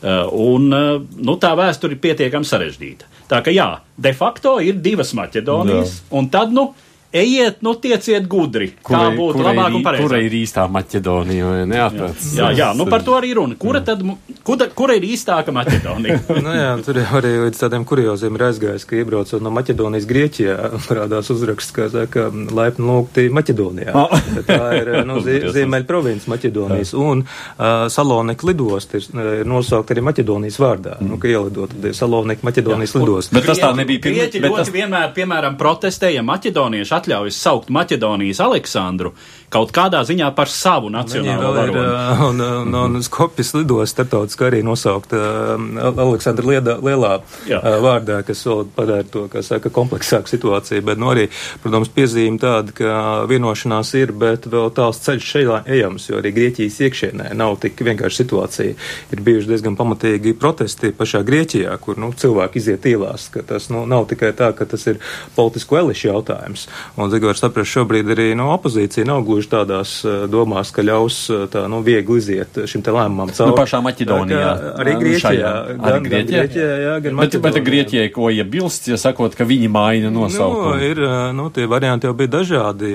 [0.04, 3.08] Uh, un, uh, nu, tā vēsture ir pietiekami sarežģīta.
[3.30, 6.10] Tā ka jā, de facto ir divas Maķedonijas, jā.
[6.20, 6.74] un tad, nu,
[7.14, 10.07] ejiet, nu, tieciet gudri, kā būtu kurai labāk un pareizāk.
[10.07, 11.49] Kura ir īstā Maķedonija?
[11.49, 11.78] vai ne?
[11.78, 12.24] Jāprāt.
[12.38, 13.57] Jā, jā, nu par to arī runa.
[13.59, 14.01] Kura tad,
[14.45, 16.20] kura, kura ir īstāka Maķedonija?
[16.45, 20.57] nu, jā, tur jau arī līdz tādiem kurioziem ir aizgājis, ka iebraucot no Maķedonijas Grieķijā,
[20.88, 23.93] parādās uzraksts, kā saka, laipni lūgti Maķedonijā.
[24.39, 26.93] Bet Tā ir nu, zie, ziemeļa provinces Maķedonijas.
[26.97, 29.07] Un uh, Salonika lidosta ir,
[29.43, 30.97] ir nosaukt arī Maķedonijas vārdā.
[31.03, 33.38] Nu, ka ielidot, tad ir Salonika Maķedonijas lidosta.
[33.38, 34.18] Bet tas tā nebija pirmā.
[34.24, 39.14] Grieķi Bet ļoti tas, vienmēr, piemēram, protestēja maķedonieši atļaujas saukt Maķedonijas Aleksandru
[39.54, 42.16] kaut kādā ziņā par savu nacionālo vēl ir, varoni.
[42.18, 45.54] uh, un, un, un Skopjas lidos starptautiski arī nosaukt uh,
[45.91, 47.14] Aleksandra Liedā, lielā
[47.49, 47.60] Jā.
[47.60, 51.28] uh, vārdā, kas vēl padara to, kā saka, kompleksāku situāciju, bet, nu, arī,
[51.64, 52.95] protams, piezīme tāda, ka
[53.30, 58.24] vienošanās ir, bet vēl tāls ceļš šeit ejams, jo arī Grieķijas iekšienē nav tik vienkārši
[58.24, 58.78] situācija.
[59.14, 63.84] Ir bijuši diezgan pamatīgi protesti pašā Grieķijā, kur, nu, cilvēki iziet ielās, ka tas, nu,
[63.89, 65.01] nav tikai tā, ka tas ir
[65.36, 66.66] politisko elišu jautājums.
[66.95, 71.15] Un, cik var saprast, šobrīd arī, nu, opozīcija nav gluži tādās uh, domās, ka ļaus
[71.33, 73.49] uh, tā, nu, viegli iziet šim te lēmumam cauri.
[73.49, 74.51] Nu, pašā Maķedonijā.
[74.61, 75.21] Tā Arī Nu, Grieķijā.
[75.23, 75.53] šajā.
[75.71, 76.43] Gan, Arī gan Grieķijā?
[76.43, 77.63] Grieķijā, jā, gan bet, bet Maķedonijā.
[77.69, 80.75] Grieķijai ko iebilst, ja sakot, ka viņi maina Nu, nosaukumu?
[80.85, 81.01] ir,
[81.33, 82.91] nu, tie varianti jau bija dažādi.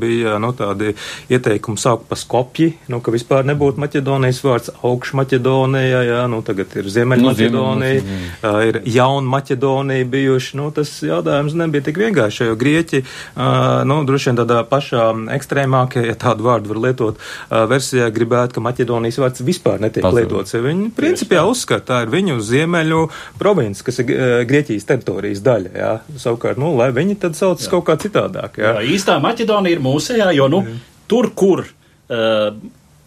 [0.00, 0.94] Bija, nu, tādi
[1.28, 6.72] ieteikumi sākt pa skopji, nu, ka vispār nebūtu Maķedonijas vārds augš Maķedonija, jā, nu, tagad
[6.80, 8.00] ir Ziemeļ Nu, Maķedonija,
[8.40, 13.04] uh, ir Jaun Maķedonija bijuši, nu, tas jautājums nebija tik vienkārši, jo Grieķi,
[13.42, 18.56] uh, nu, droši vien tādā pašā ekstrēmākajā, ja tādu vārdu var lietot, uh, versijā gribētu,
[18.56, 20.20] ka Maķedonijas vārds vispār netiek Pazūd.
[20.20, 23.02] lietots, jo viņi principā uzskata, tā ir viņu ziemeļu
[23.42, 25.94] province, kas ir uh, Grieķijas teritorijas daļa, jā.
[26.22, 28.76] Savukārt, nu, lai viņi tad sauc kaut kā citādāk, jā.
[28.78, 30.62] Jā, īstā Maķedonija ir mūsējā, jo nu,
[31.10, 32.54] tur, kur uh,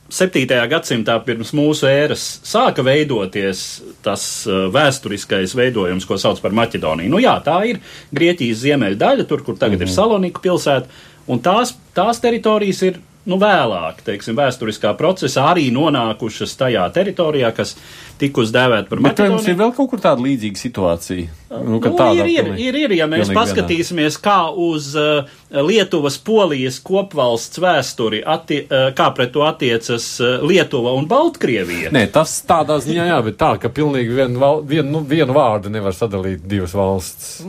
[0.09, 0.45] 7.
[0.69, 3.63] gadsimtā pirms mūsu ēras sāka veidoties
[4.05, 7.09] tas uh, vēsturiskais veidojums, ko sauc par Maķedoniju.
[7.09, 7.81] Nu jā, tā ir
[8.13, 9.87] Grieķijas ziemeļa daļa, tur, kur tagad mm -hmm.
[9.87, 9.95] ir Mhm.
[9.95, 10.87] Salonika pilsēta,
[11.27, 17.75] un tās, tās teritorijas ir nu, vēlāk, teiksim, vēsturiskā procesā arī nonākušas tajā teritorijā, kas
[18.19, 19.61] tika uzdēvēta par Bet vai mums ir Maķedoniju.
[19.63, 21.41] vēl kaut kur tāda līdzīga situācija?
[21.55, 28.21] Nu, ir, ir, ir, ir, ja mēs paskatīsimies, kā uz uh, Lietuvas, Polijas kopvalsts vēsturi,
[28.25, 31.93] atti, uh, kā pret to attiecas uh, Lietuva un Baltkrievija.
[31.95, 35.71] Nē, tas tādā ziņā, jā, bet tā, ka pilnīgi vienu, val, vienu, nu, vienu vārdu
[35.73, 37.45] nevar sadalīt divas valsts.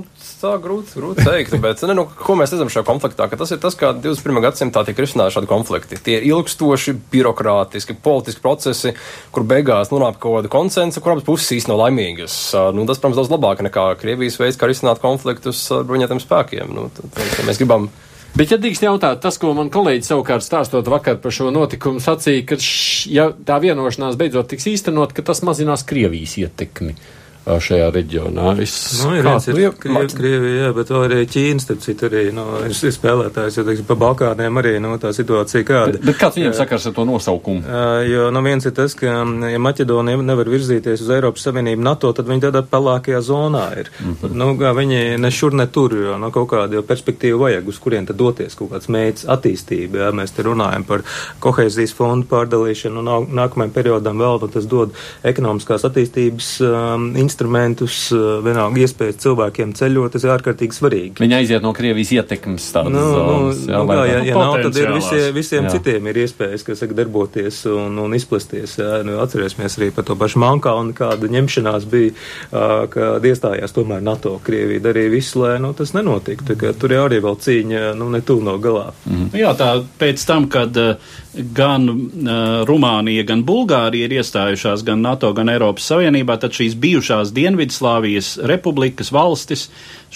[0.47, 3.27] Tā grūti, grūti teikt, bet ne, nu, ko mēs redzam šajā konfliktā?
[3.27, 4.39] ka Tas ir tas, kā 21.
[4.45, 5.99] gadsimtā tiek risināti šādi konflikti.
[5.99, 8.95] Tie ir ilgstoši, birokrātiski, politiski procesi,
[9.35, 12.37] kur beigās nonāk kaut kāda konsensa, kur abas puses īsti nav laimīgas.
[12.55, 16.71] Uh, Nu, tas, protams, daudz labāk nekā Krievijas veids, kā risināt konfliktus ar bruņotiem spēkiem.
[16.77, 17.91] Nu, tad, tad, ja mēs gribam
[18.37, 22.43] Bet, ja drīkst jautāt, tas, ko man kolēģi savukārt stāstot vakar par šo notikumu, sacīja,
[22.51, 27.16] ka, š, ja tā vienošanās beidzot tiks īstenot, ka tas mazinās Krievijas ietekmi ā,
[27.47, 28.55] šajā reģionā.
[28.63, 32.33] Es, Nu, ir viens ir Krievi, Krievija, jā, bet vēl arī Ķīna, starp citu, arī
[32.35, 35.93] nu, ir, ir spēlētājs, jo, teiksim, pa Balkāniem arī nu, tā situācija kāda.
[35.93, 37.63] bet, bet kāds viņiem sakars ar to nosaukumu?
[37.67, 41.83] Uh, Jo nu, viens ir tas, ka, mm, ja Maķedonija nevar virzīties uz Eiropas Savienību,
[41.83, 43.91] NATO, tad viņi tādā pelākajā zonā ir.
[44.01, 44.35] Mm -hmm.
[44.35, 47.79] nu, kā viņi ne šur, ne tur, jo nu, kaut kādu jau perspektīvu vajag, uz
[47.79, 49.97] kurien tad doties, kaut kāds mērķis attīstība.
[49.97, 51.03] Jā, mēs te runājam par
[51.41, 54.91] kohēzijas fondu pārdalīšanu, un nā- nākamajam periodam vēl, nu, tas dod
[55.25, 61.21] ekonomiskās attīstības um, instrumentus, uh, vienalga iespējas cilvēkiem ceļot, tas ir ārkārtīgi svarīgi.
[61.21, 63.61] Viņi aiziet no Krievijas ietekmes tādas Nu, nu, zonas.
[63.69, 65.69] nu, kā, ja, ja nav, tad ir visie, visiem Jā.
[65.69, 65.75] jā.
[65.77, 68.79] citiem ir iespējas, kas saka, darboties un, un izplesties.
[68.81, 69.03] Jā.
[69.07, 72.15] Nu, atcerēsimies arī par to pašu Mankaunu, kāda ņemšanās bija,
[72.93, 74.37] kad iestājās tomēr NATO.
[74.47, 76.49] Krievija darīja visu, lai nu, tas nenotiktu.
[76.53, 78.91] Tā kā Tur jau arī vēl cīņa nu, netuvu no galā.
[79.11, 79.71] Nu Jā, tā
[80.01, 80.97] pēc tam, kad uh,
[81.37, 81.99] gan uh,
[82.69, 89.13] Rumānija, gan Bulgārija ir iestājušās gan NATO, gan Eiropas Savienībā, tad šīs bijušās Dienvidslāvijas republikas
[89.15, 89.67] valstis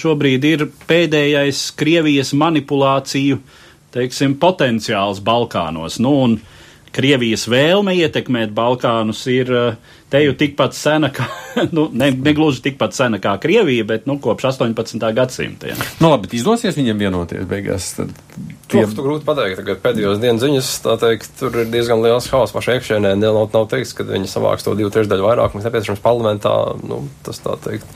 [0.00, 3.40] šobrīd ir pēdējais Krievijas manipulāciju,
[3.94, 6.00] teiksim, potenciāls Balkānos.
[6.02, 6.38] Nu, un
[6.94, 11.26] Krievijas vēlme ietekmēt Balkānus ir uh, te jau tikpat sena, kā,
[11.76, 14.98] nu, ne, ne gluži tikpat sena kā Krievija, bet nu, kopš 18.
[15.16, 15.70] gadsimta.
[15.70, 15.76] Jā.
[16.02, 17.92] Nu, labi, bet izdosies viņiem vienoties beigās.
[17.98, 18.12] Tad
[18.70, 22.54] To tu grūti pateikt, tagad pēdējos dienas ziņas, tā teikt, tur ir diezgan liels haoss
[22.54, 23.16] pašā iekšēnē.
[23.18, 26.52] Nav, nav teikts, ka viņi savāks to divu trešdaļu vairāk, mums nepieciešams parlamentā,
[26.86, 27.90] nu, tas tā teikt.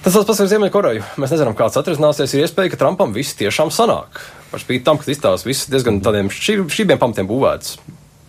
[0.00, 1.02] Tas tas pats ar Ziemeļkoreju.
[1.20, 2.32] Mēs nezinām, kāds atrisināsies.
[2.32, 4.22] Ir iespēja, ka Trumpam viss tiešām sanāk.
[4.48, 7.74] Par spīti tam, ka izstāsta viss diezgan tādiem šī- šībiem pamatiem būvēts.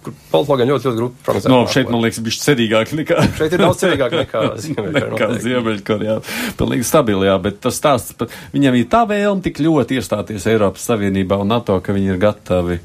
[0.02, 1.52] Kur politologiem ļoti, ļoti grūti prognozēt.
[1.54, 3.26] no, šeit, man liekas, bija cerīgāk nekā.
[3.38, 4.44] Šeit ir daudz cerīgāk nekā
[5.46, 6.16] Ziemeļkorejā.
[6.58, 11.38] Pilnīgi stabiljā, bet tas stāsts par viņiem ir tā vēlme tik ļoti iestāties Eiropas Savienībā
[11.44, 12.80] un NATO, ka viņi ir gatavi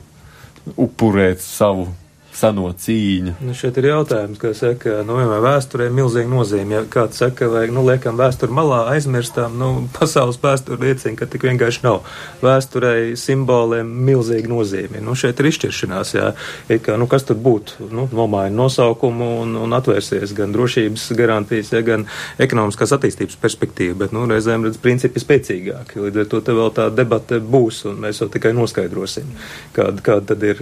[0.76, 1.88] upurēt savu
[2.36, 3.36] seno cīņu.
[3.44, 6.76] Nu, šeit ir jautājums, kā saka, nu, vienmēr vēsturē ir milzīga nozīme.
[6.76, 11.46] Ja kāds saka, vai, nu, liekam vēsturi malā, aizmirstām, nu, pasaules vēsture liecina, ka tik
[11.48, 12.02] vienkārši nav.
[12.44, 15.00] Vēsturei simboliem milzīga nozīme.
[15.04, 16.32] Nu, šeit ir izšķiršanās, jā,
[16.72, 21.72] ir kā, nu, kas tur būtu, nu, nomaina nosaukumu un, un atvērsies gan drošības garantijas,
[21.72, 22.04] ja, gan
[22.42, 26.02] ekonomiskās attīstības perspektīva, bet, nu, reizēm, redz, principi spēcīgāki.
[26.04, 29.32] Līdz ar to te vēl tā debate būs, un mēs jau tikai noskaidrosim,
[29.76, 30.60] kāda, kāda tad ir,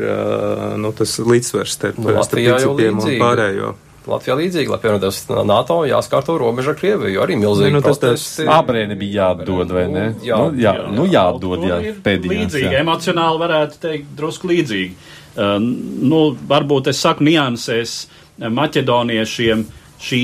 [0.79, 3.75] nu, tas līdzsvars starp, Nu, starp principiem un pārējo.
[4.05, 7.73] Latvijā līdzīgi, lai pievienotos NATO, jāskārto robeža ar Krieviju, arī milzīgi.
[7.73, 8.45] Nu, nu, tas protesti.
[8.53, 10.03] Abrēni bija jāatdod, vai ne?
[10.21, 12.43] Jā, nu, jā, jā, nu, jāatdod, jā, pēdējās.
[12.43, 12.83] Līdzīgi, jā.
[12.85, 14.93] emocionāli varētu teikt, drusku līdzīgi.
[15.35, 15.57] Uh,
[16.05, 16.21] nu,
[16.53, 19.65] varbūt es saku niansēs eh, maķedoniešiem
[20.05, 20.21] šī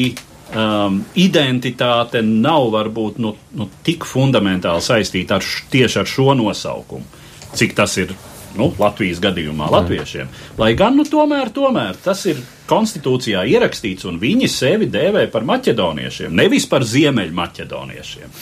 [0.55, 7.07] um, identitāte nav varbūt nu, nu, tik fundamentāli saistīta ar, š- tieši ar šo nosaukumu,
[7.57, 8.13] cik tas ir
[8.59, 10.31] nu, Latvijas gadījumā latviešiem.
[10.61, 12.41] Lai gan, nu, tomēr, tomēr tas ir
[12.71, 18.35] konstitūcijā ierakstīts, un viņi sevi dēvē par maķedoniešiem, nevis par ziemeļmaķedoniešiem.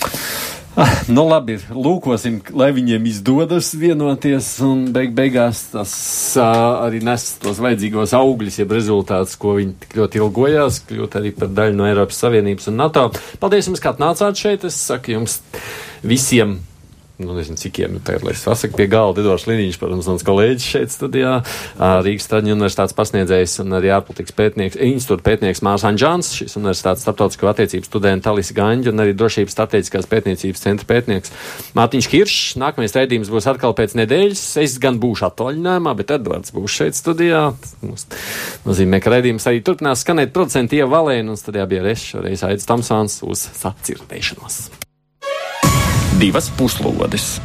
[1.10, 5.92] Nu, labi, lūkosim, lai viņiem izdodas vienoties, un beig beigās tas
[6.38, 11.34] uh, arī nes tos vajadzīgos augļus, jeb rezultātus, ko viņi tik ļoti ilgojās, kļūt arī
[11.34, 13.08] par daļu no Eiropas Savienības un NATO.
[13.42, 14.68] Paldies jums, ka atnācāt šeit.
[14.68, 15.40] Es saku jums
[16.06, 16.60] visiem.
[17.18, 20.66] Nu, nezinu, cikiem nu, tagad, lai es pasaku, pie galda Edvards Liniņš, protams, mans kolēģis
[20.70, 21.32] šeit studijā,
[22.06, 27.50] Rīgas Traģiņu universitātes pasniedzējs un arī ārpolitikas pētnieks, institūta pētnieks Mārs Anģāns, šīs universitātes starptautisko
[27.50, 31.34] attiecību studenta Talisa Gaņģa un arī drošības strateģiskās pētniecības centra pētnieks
[31.74, 32.56] Mārtiņš Kiršs.
[32.62, 34.46] Nākamais raidījums būs atkal pēc nedēļas.
[34.62, 37.48] Es gan būšu atvaļinājumā, bet Edvards būs šeit studijā.
[37.82, 38.06] Tas
[38.62, 42.70] nozīmē, ka raidījums arī turpinās skanēt producenti Ieva Valēna un studijā bija es šoreiz Aidis
[42.70, 44.77] Tamsāns uz sacirdēšanos.
[46.18, 47.40] Divas puslodes.